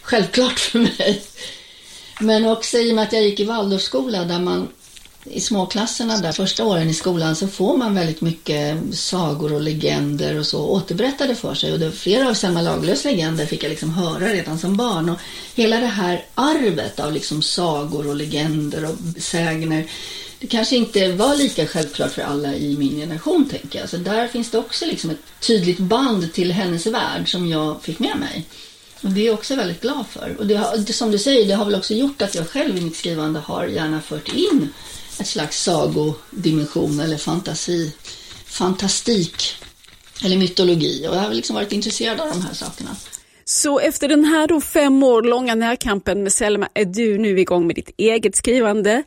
självklart 0.01 0.59
för 0.59 0.79
mig. 0.79 1.21
Men 2.19 2.45
också 2.45 2.77
i 2.77 2.91
och 2.91 2.95
med 2.95 3.03
att 3.03 3.13
jag 3.13 3.23
gick 3.23 3.39
i 3.39 3.43
Waldorfskola 3.43 4.25
där 4.25 4.39
man 4.39 4.67
i 5.31 5.41
småklasserna 5.41 6.17
där 6.17 6.31
första 6.31 6.65
åren 6.65 6.89
i 6.89 6.93
skolan 6.93 7.35
så 7.35 7.47
får 7.47 7.77
man 7.77 7.95
väldigt 7.95 8.21
mycket 8.21 8.77
sagor 8.93 9.53
och 9.53 9.61
legender 9.61 10.39
och 10.39 10.45
så 10.45 10.67
återberättade 10.67 11.35
för 11.35 11.53
sig. 11.53 11.73
Och 11.73 11.79
det, 11.79 11.91
flera 11.91 12.29
av 12.29 12.33
Selma 12.33 12.61
Lagerlöfs 12.61 13.03
legender 13.03 13.45
fick 13.45 13.63
jag 13.63 13.69
liksom 13.69 13.89
höra 13.89 14.27
redan 14.27 14.59
som 14.59 14.77
barn. 14.77 15.09
Och 15.09 15.19
hela 15.55 15.79
det 15.79 15.85
här 15.85 16.25
arvet 16.35 16.99
av 16.99 17.13
liksom 17.13 17.41
sagor 17.41 18.07
och 18.07 18.15
legender 18.15 18.85
och 18.85 19.23
sägner 19.23 19.87
det 20.39 20.47
kanske 20.47 20.75
inte 20.75 21.11
var 21.11 21.35
lika 21.35 21.67
självklart 21.67 22.11
för 22.11 22.21
alla 22.21 22.55
i 22.55 22.77
min 22.77 22.95
generation 22.95 23.49
tänker 23.49 23.79
jag. 23.79 23.89
Så 23.89 23.97
där 23.97 24.27
finns 24.27 24.51
det 24.51 24.57
också 24.57 24.85
liksom 24.85 25.09
ett 25.09 25.39
tydligt 25.39 25.79
band 25.79 26.33
till 26.33 26.51
hennes 26.51 26.87
värld 26.87 27.31
som 27.31 27.47
jag 27.47 27.81
fick 27.81 27.99
med 27.99 28.17
mig. 28.17 28.45
Och 29.01 29.09
det 29.09 29.21
är 29.21 29.25
jag 29.25 29.33
också 29.33 29.55
väldigt 29.55 29.81
glad 29.81 30.05
för. 30.07 30.35
Och 30.39 30.47
det 30.47 30.55
har, 30.55 30.93
som 30.93 31.11
du 31.11 31.17
säger, 31.17 31.47
det 31.47 31.53
har 31.53 31.65
väl 31.65 31.75
också 31.75 31.93
gjort 31.93 32.21
att 32.21 32.35
jag 32.35 32.49
själv 32.49 32.77
i 32.77 32.81
mitt 32.81 32.95
skrivande 32.95 33.39
har 33.39 33.65
gärna 33.65 34.01
fört 34.01 34.33
in 34.33 34.69
ett 35.19 35.27
slags 35.27 35.63
sagodimension 35.63 36.99
eller 36.99 37.17
fantasi, 37.17 37.93
fantastik 38.45 39.43
eller 40.23 40.37
mytologi. 40.37 41.07
Och 41.09 41.15
jag 41.15 41.19
har 41.19 41.33
liksom 41.33 41.55
varit 41.55 41.71
intresserad 41.71 42.19
av 42.19 42.29
de 42.29 42.41
här 42.41 42.53
sakerna. 42.53 42.89
Så 43.45 43.79
efter 43.79 44.07
den 44.07 44.25
här 44.25 44.47
då 44.47 44.61
fem 44.61 45.03
år 45.03 45.21
långa 45.21 45.55
närkampen 45.55 46.23
med 46.23 46.33
Selma 46.33 46.69
är 46.73 46.85
du 46.85 47.17
nu 47.17 47.39
igång 47.39 47.67
med 47.67 47.75
ditt 47.75 47.91
eget 47.97 48.35
skrivande. 48.35 49.03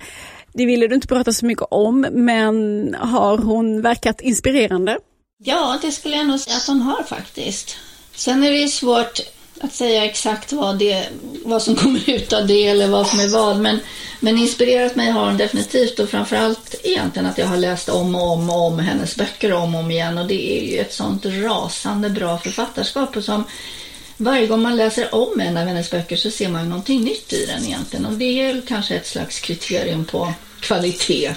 Det 0.52 0.66
ville 0.66 0.86
du 0.86 0.94
inte 0.94 1.06
prata 1.06 1.32
så 1.32 1.46
mycket 1.46 1.66
om, 1.70 2.00
men 2.12 2.94
har 3.00 3.38
hon 3.38 3.82
verkat 3.82 4.20
inspirerande? 4.20 4.98
Ja, 5.44 5.78
det 5.82 5.92
skulle 5.92 6.16
jag 6.16 6.26
nog 6.26 6.40
säga 6.40 6.56
att 6.56 6.66
hon 6.66 6.80
har 6.80 7.02
faktiskt. 7.02 7.76
Sen 8.14 8.42
är 8.42 8.50
det 8.50 8.68
svårt 8.68 9.20
att 9.60 9.74
säga 9.74 10.04
exakt 10.04 10.52
vad, 10.52 10.78
det, 10.78 11.08
vad 11.44 11.62
som 11.62 11.76
kommer 11.76 12.10
ut 12.10 12.32
av 12.32 12.46
det 12.46 12.66
eller 12.66 12.88
vad 12.88 13.06
som 13.06 13.20
är 13.20 13.28
vad. 13.28 13.60
Men, 13.60 13.80
men 14.20 14.38
inspirerat 14.38 14.96
mig 14.96 15.10
har 15.10 15.26
hon 15.26 15.36
definitivt 15.36 15.98
och 15.98 16.08
framförallt 16.08 16.74
egentligen 16.84 17.26
att 17.26 17.38
jag 17.38 17.46
har 17.46 17.56
läst 17.56 17.88
om 17.88 18.14
och 18.14 18.32
om 18.32 18.50
och 18.50 18.66
om 18.66 18.78
hennes 18.78 19.16
böcker 19.16 19.52
om 19.52 19.74
och 19.74 19.80
om 19.80 19.90
igen. 19.90 20.18
Och 20.18 20.26
det 20.26 20.58
är 20.58 20.72
ju 20.72 20.78
ett 20.78 20.92
sånt 20.92 21.26
rasande 21.26 22.10
bra 22.10 22.38
författarskap. 22.38 23.16
Och 23.16 23.24
som 23.24 23.44
varje 24.16 24.46
gång 24.46 24.62
man 24.62 24.76
läser 24.76 25.14
om 25.14 25.40
en 25.40 25.56
av 25.56 25.66
hennes 25.66 25.90
böcker 25.90 26.16
så 26.16 26.30
ser 26.30 26.48
man 26.48 26.62
ju 26.62 26.68
någonting 26.68 27.04
nytt 27.04 27.32
i 27.32 27.46
den 27.46 27.64
egentligen. 27.64 28.06
Och 28.06 28.12
det 28.12 28.40
är 28.40 28.62
kanske 28.68 28.94
ett 28.94 29.06
slags 29.06 29.40
kriterium 29.40 30.04
på 30.04 30.32
kvalitet, 30.60 31.34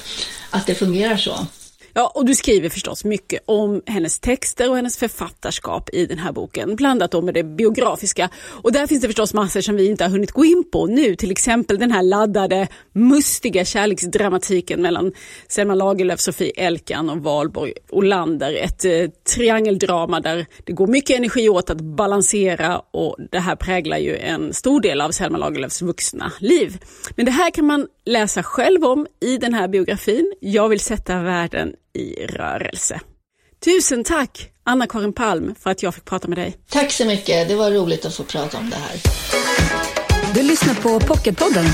att 0.49 0.67
det 0.67 0.75
fungerar 0.75 1.17
så. 1.17 1.47
Ja, 1.95 2.11
och 2.15 2.25
du 2.25 2.35
skriver 2.35 2.69
förstås 2.69 3.05
mycket 3.05 3.43
om 3.45 3.81
hennes 3.85 4.19
texter 4.19 4.69
och 4.69 4.75
hennes 4.75 4.97
författarskap 4.97 5.89
i 5.93 6.05
den 6.05 6.17
här 6.17 6.31
boken, 6.31 6.75
blandat 6.75 7.11
då 7.11 7.21
med 7.21 7.33
det 7.33 7.43
biografiska. 7.43 8.29
Och 8.45 8.71
där 8.71 8.87
finns 8.87 9.01
det 9.01 9.07
förstås 9.07 9.33
massor 9.33 9.61
som 9.61 9.75
vi 9.75 9.87
inte 9.87 10.03
har 10.03 10.11
hunnit 10.11 10.31
gå 10.31 10.45
in 10.45 10.63
på 10.71 10.85
nu, 10.85 11.15
till 11.15 11.31
exempel 11.31 11.79
den 11.79 11.91
här 11.91 12.03
laddade, 12.03 12.67
mustiga 12.93 13.65
kärleksdramatiken 13.65 14.81
mellan 14.81 15.11
Selma 15.47 15.75
Lagerlöf, 15.75 16.19
Sofie 16.19 16.51
Elkan 16.55 17.09
och 17.09 17.17
Valborg 17.17 17.73
Olander. 17.89 18.53
Ett 18.53 18.85
eh, 18.85 19.09
triangeldrama 19.35 20.19
där 20.19 20.45
det 20.63 20.73
går 20.73 20.87
mycket 20.87 21.17
energi 21.17 21.49
åt 21.49 21.69
att 21.69 21.81
balansera 21.81 22.81
och 22.91 23.17
det 23.31 23.39
här 23.39 23.55
präglar 23.55 23.97
ju 23.97 24.17
en 24.17 24.53
stor 24.53 24.81
del 24.81 25.01
av 25.01 25.11
Selma 25.11 25.37
Lagerlöfs 25.37 25.81
vuxna 25.81 26.31
liv. 26.39 26.77
Men 27.15 27.25
det 27.25 27.31
här 27.31 27.51
kan 27.51 27.65
man 27.65 27.87
läsa 28.05 28.43
själv 28.43 28.85
om 28.85 29.07
i 29.21 29.37
den 29.37 29.53
här 29.53 29.67
biografin. 29.67 30.33
Jag 30.39 30.69
vill 30.69 30.79
sätta 30.79 31.21
världen 31.21 31.73
i 31.93 32.25
rörelse. 32.25 32.99
Tusen 33.65 34.03
tack 34.03 34.49
Anna-Karin 34.63 35.13
Palm 35.13 35.55
för 35.59 35.69
att 35.69 35.83
jag 35.83 35.95
fick 35.95 36.05
prata 36.05 36.27
med 36.27 36.37
dig. 36.37 36.57
Tack 36.69 36.91
så 36.91 37.05
mycket, 37.05 37.47
det 37.47 37.55
var 37.55 37.71
roligt 37.71 38.05
att 38.05 38.15
få 38.15 38.23
prata 38.23 38.57
om 38.57 38.69
det 38.69 38.75
här. 38.75 38.99
Du 40.33 40.43
lyssnar 40.43 40.75
på 40.75 40.99
Pocketpodden. 40.99 41.65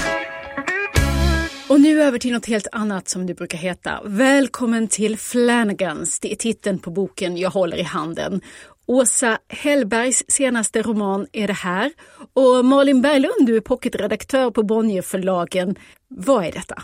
Och 1.70 1.82
nu 1.82 2.04
över 2.04 2.20
till 2.20 2.34
något 2.34 2.46
helt 2.46 2.68
annat 2.72 3.10
som 3.10 3.26
det 3.26 3.34
brukar 3.34 3.58
heta. 3.58 4.02
Välkommen 4.06 4.88
till 4.88 5.18
Flanagans. 5.18 6.20
Det 6.20 6.32
är 6.32 6.36
titeln 6.36 6.80
på 6.80 6.92
boken 6.92 7.38
jag 7.38 7.50
håller 7.50 7.78
i 7.78 7.84
handen. 7.84 8.42
Åsa 8.90 9.40
Hellbergs 9.48 10.24
senaste 10.28 10.82
roman 10.82 11.28
är 11.32 11.48
det 11.48 11.54
här. 11.54 11.92
Och 12.34 12.66
Malin 12.66 13.02
Berglund, 13.02 13.48
du 13.48 13.56
är 13.56 13.62
pocketredaktör 13.62 14.52
på 14.52 14.64
Bonnierförlagen. 14.64 15.76
Vad 16.08 16.46
är 16.46 16.52
detta? 16.52 16.84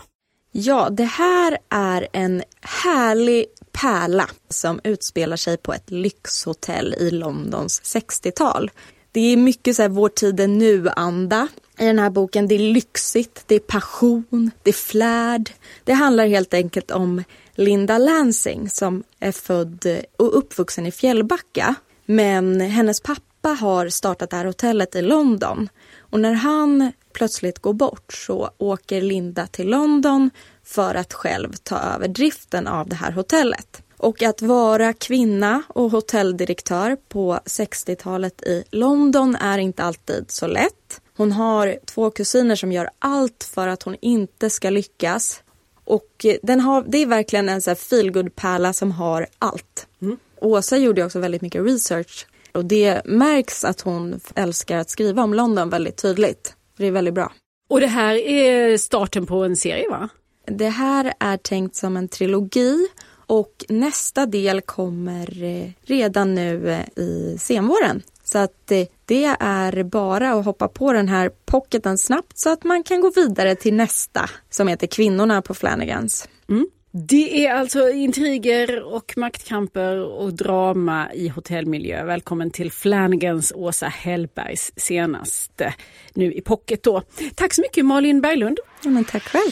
Ja, 0.52 0.88
det 0.90 1.04
här 1.04 1.58
är 1.68 2.08
en 2.12 2.42
härlig 2.60 3.46
pärla 3.72 4.28
som 4.48 4.80
utspelar 4.84 5.36
sig 5.36 5.56
på 5.56 5.72
ett 5.72 5.90
lyxhotell 5.90 6.94
i 6.98 7.10
Londons 7.10 7.82
60-tal. 7.82 8.70
Det 9.12 9.20
är 9.20 9.36
mycket 9.36 9.76
så 9.76 9.82
här 9.82 9.88
vår 9.88 10.08
tid 10.08 10.40
är 10.40 10.48
nu-anda. 10.48 11.48
i 11.78 11.84
den 11.84 11.98
här 11.98 12.10
boken. 12.10 12.48
Det 12.48 12.54
är 12.54 12.72
lyxigt, 12.72 13.44
det 13.46 13.54
är 13.54 13.60
passion, 13.60 14.50
det 14.62 14.70
är 14.70 14.74
flärd. 14.74 15.50
Det 15.84 15.92
handlar 15.92 16.26
helt 16.26 16.54
enkelt 16.54 16.90
om 16.90 17.24
Linda 17.54 17.98
Lansing 17.98 18.70
som 18.70 19.04
är 19.20 19.32
född 19.32 19.86
och 20.16 20.38
uppvuxen 20.38 20.86
i 20.86 20.90
Fjällbacka. 20.92 21.74
Men 22.06 22.60
hennes 22.60 23.00
pappa 23.00 23.48
har 23.48 23.88
startat 23.88 24.30
det 24.30 24.36
här 24.36 24.44
hotellet 24.44 24.94
i 24.94 25.02
London. 25.02 25.68
Och 25.98 26.20
när 26.20 26.32
han 26.32 26.92
plötsligt 27.12 27.58
går 27.58 27.72
bort 27.72 28.12
så 28.12 28.50
åker 28.58 29.00
Linda 29.00 29.46
till 29.46 29.68
London 29.68 30.30
för 30.64 30.94
att 30.94 31.12
själv 31.12 31.52
ta 31.62 31.78
över 31.78 32.08
driften 32.08 32.66
av 32.66 32.88
det 32.88 32.96
här 32.96 33.10
hotellet. 33.10 33.82
Och 33.98 34.22
att 34.22 34.42
vara 34.42 34.92
kvinna 34.92 35.62
och 35.68 35.90
hotelldirektör 35.90 36.96
på 37.08 37.40
60-talet 37.44 38.42
i 38.42 38.64
London 38.70 39.36
är 39.36 39.58
inte 39.58 39.84
alltid 39.84 40.24
så 40.30 40.46
lätt. 40.46 41.00
Hon 41.16 41.32
har 41.32 41.76
två 41.84 42.10
kusiner 42.10 42.56
som 42.56 42.72
gör 42.72 42.90
allt 42.98 43.50
för 43.54 43.68
att 43.68 43.82
hon 43.82 43.96
inte 44.00 44.50
ska 44.50 44.70
lyckas. 44.70 45.42
Och 45.84 46.26
den 46.42 46.60
har, 46.60 46.84
det 46.88 46.98
är 46.98 47.06
verkligen 47.06 47.48
en 47.48 47.60
feelgood-pärla 47.60 48.72
som 48.72 48.92
har 48.92 49.26
allt. 49.38 49.86
Mm. 50.02 50.16
Åsa 50.40 50.76
gjorde 50.76 51.04
också 51.04 51.18
väldigt 51.18 51.42
mycket 51.42 51.64
research 51.64 52.26
och 52.52 52.64
det 52.64 53.02
märks 53.04 53.64
att 53.64 53.80
hon 53.80 54.20
älskar 54.34 54.78
att 54.78 54.90
skriva 54.90 55.22
om 55.22 55.34
London 55.34 55.70
väldigt 55.70 55.96
tydligt. 55.96 56.54
Det 56.76 56.86
är 56.86 56.90
väldigt 56.90 57.14
bra. 57.14 57.32
Och 57.68 57.80
det 57.80 57.86
här 57.86 58.14
är 58.14 58.78
starten 58.78 59.26
på 59.26 59.44
en 59.44 59.56
serie 59.56 59.88
va? 59.90 60.08
Det 60.46 60.68
här 60.68 61.14
är 61.20 61.36
tänkt 61.36 61.76
som 61.76 61.96
en 61.96 62.08
trilogi 62.08 62.88
och 63.26 63.64
nästa 63.68 64.26
del 64.26 64.60
kommer 64.60 65.42
eh, 65.42 65.70
redan 65.82 66.34
nu 66.34 66.70
eh, 66.70 67.02
i 67.04 67.36
senvåren. 67.38 68.02
Så 68.24 68.38
att 68.38 68.70
eh, 68.70 68.86
det 69.04 69.36
är 69.40 69.82
bara 69.82 70.32
att 70.32 70.44
hoppa 70.44 70.68
på 70.68 70.92
den 70.92 71.08
här 71.08 71.30
pocketen 71.44 71.98
snabbt 71.98 72.38
så 72.38 72.50
att 72.52 72.64
man 72.64 72.82
kan 72.82 73.00
gå 73.00 73.10
vidare 73.10 73.54
till 73.54 73.74
nästa 73.74 74.30
som 74.50 74.68
heter 74.68 74.86
Kvinnorna 74.86 75.42
på 75.42 75.54
Flanagans. 75.54 76.28
Mm. 76.48 76.66
Det 76.98 77.46
är 77.46 77.54
alltså 77.54 77.90
intriger 77.90 78.82
och 78.82 79.12
maktkamper 79.16 79.98
och 79.98 80.34
drama 80.34 81.12
i 81.14 81.28
hotellmiljö. 81.28 82.04
Välkommen 82.04 82.50
till 82.50 82.72
Flanagans 82.72 83.52
Åsa 83.56 83.86
Hellbergs 83.86 84.72
senaste 84.76 85.74
nu 86.14 86.32
i 86.32 86.40
pocket 86.40 86.82
då. 86.82 87.02
Tack 87.34 87.54
så 87.54 87.60
mycket 87.60 87.84
Malin 87.84 88.20
Berglund. 88.20 88.58
Ja, 88.82 88.90
men 88.90 89.04
tack 89.04 89.22
själv. 89.22 89.50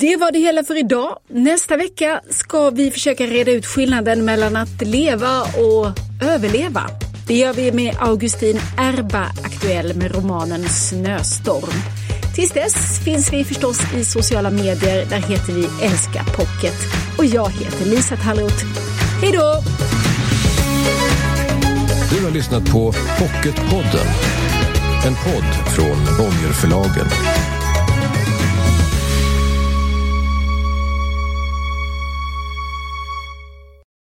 Det 0.00 0.16
var 0.16 0.32
det 0.32 0.38
hela 0.38 0.64
för 0.64 0.78
idag. 0.78 1.18
Nästa 1.28 1.76
vecka 1.76 2.20
ska 2.30 2.70
vi 2.70 2.90
försöka 2.90 3.26
reda 3.26 3.52
ut 3.52 3.66
skillnaden 3.66 4.24
mellan 4.24 4.56
att 4.56 4.82
leva 4.82 5.40
och 5.40 5.86
överleva. 6.22 6.82
Det 7.28 7.34
gör 7.34 7.52
vi 7.52 7.72
med 7.72 7.94
Augustin 8.00 8.56
Erba, 8.78 9.22
aktuell 9.44 9.96
med 9.96 10.14
romanen 10.14 10.68
Snöstorm. 10.68 11.99
Tills 12.40 12.52
dess 12.52 13.00
finns 13.04 13.32
vi 13.32 13.44
förstås 13.44 13.80
i 13.94 14.04
sociala 14.04 14.50
medier. 14.50 15.06
Där 15.06 15.18
heter 15.18 15.52
vi 15.52 15.68
Älska 15.82 16.24
Pocket. 16.24 16.74
Och 17.18 17.24
jag 17.24 17.50
heter 17.50 17.84
Lisa 17.84 18.16
Tallroth. 18.16 18.64
Hej 19.22 19.32
då! 19.32 19.62
Du 22.10 22.24
har 22.24 22.30
lyssnat 22.30 22.72
på 22.72 22.92
Pocketpodden. 23.18 24.06
En 25.06 25.14
podd 25.14 25.74
från 25.74 26.16
Bonnierförlagen. 26.18 27.06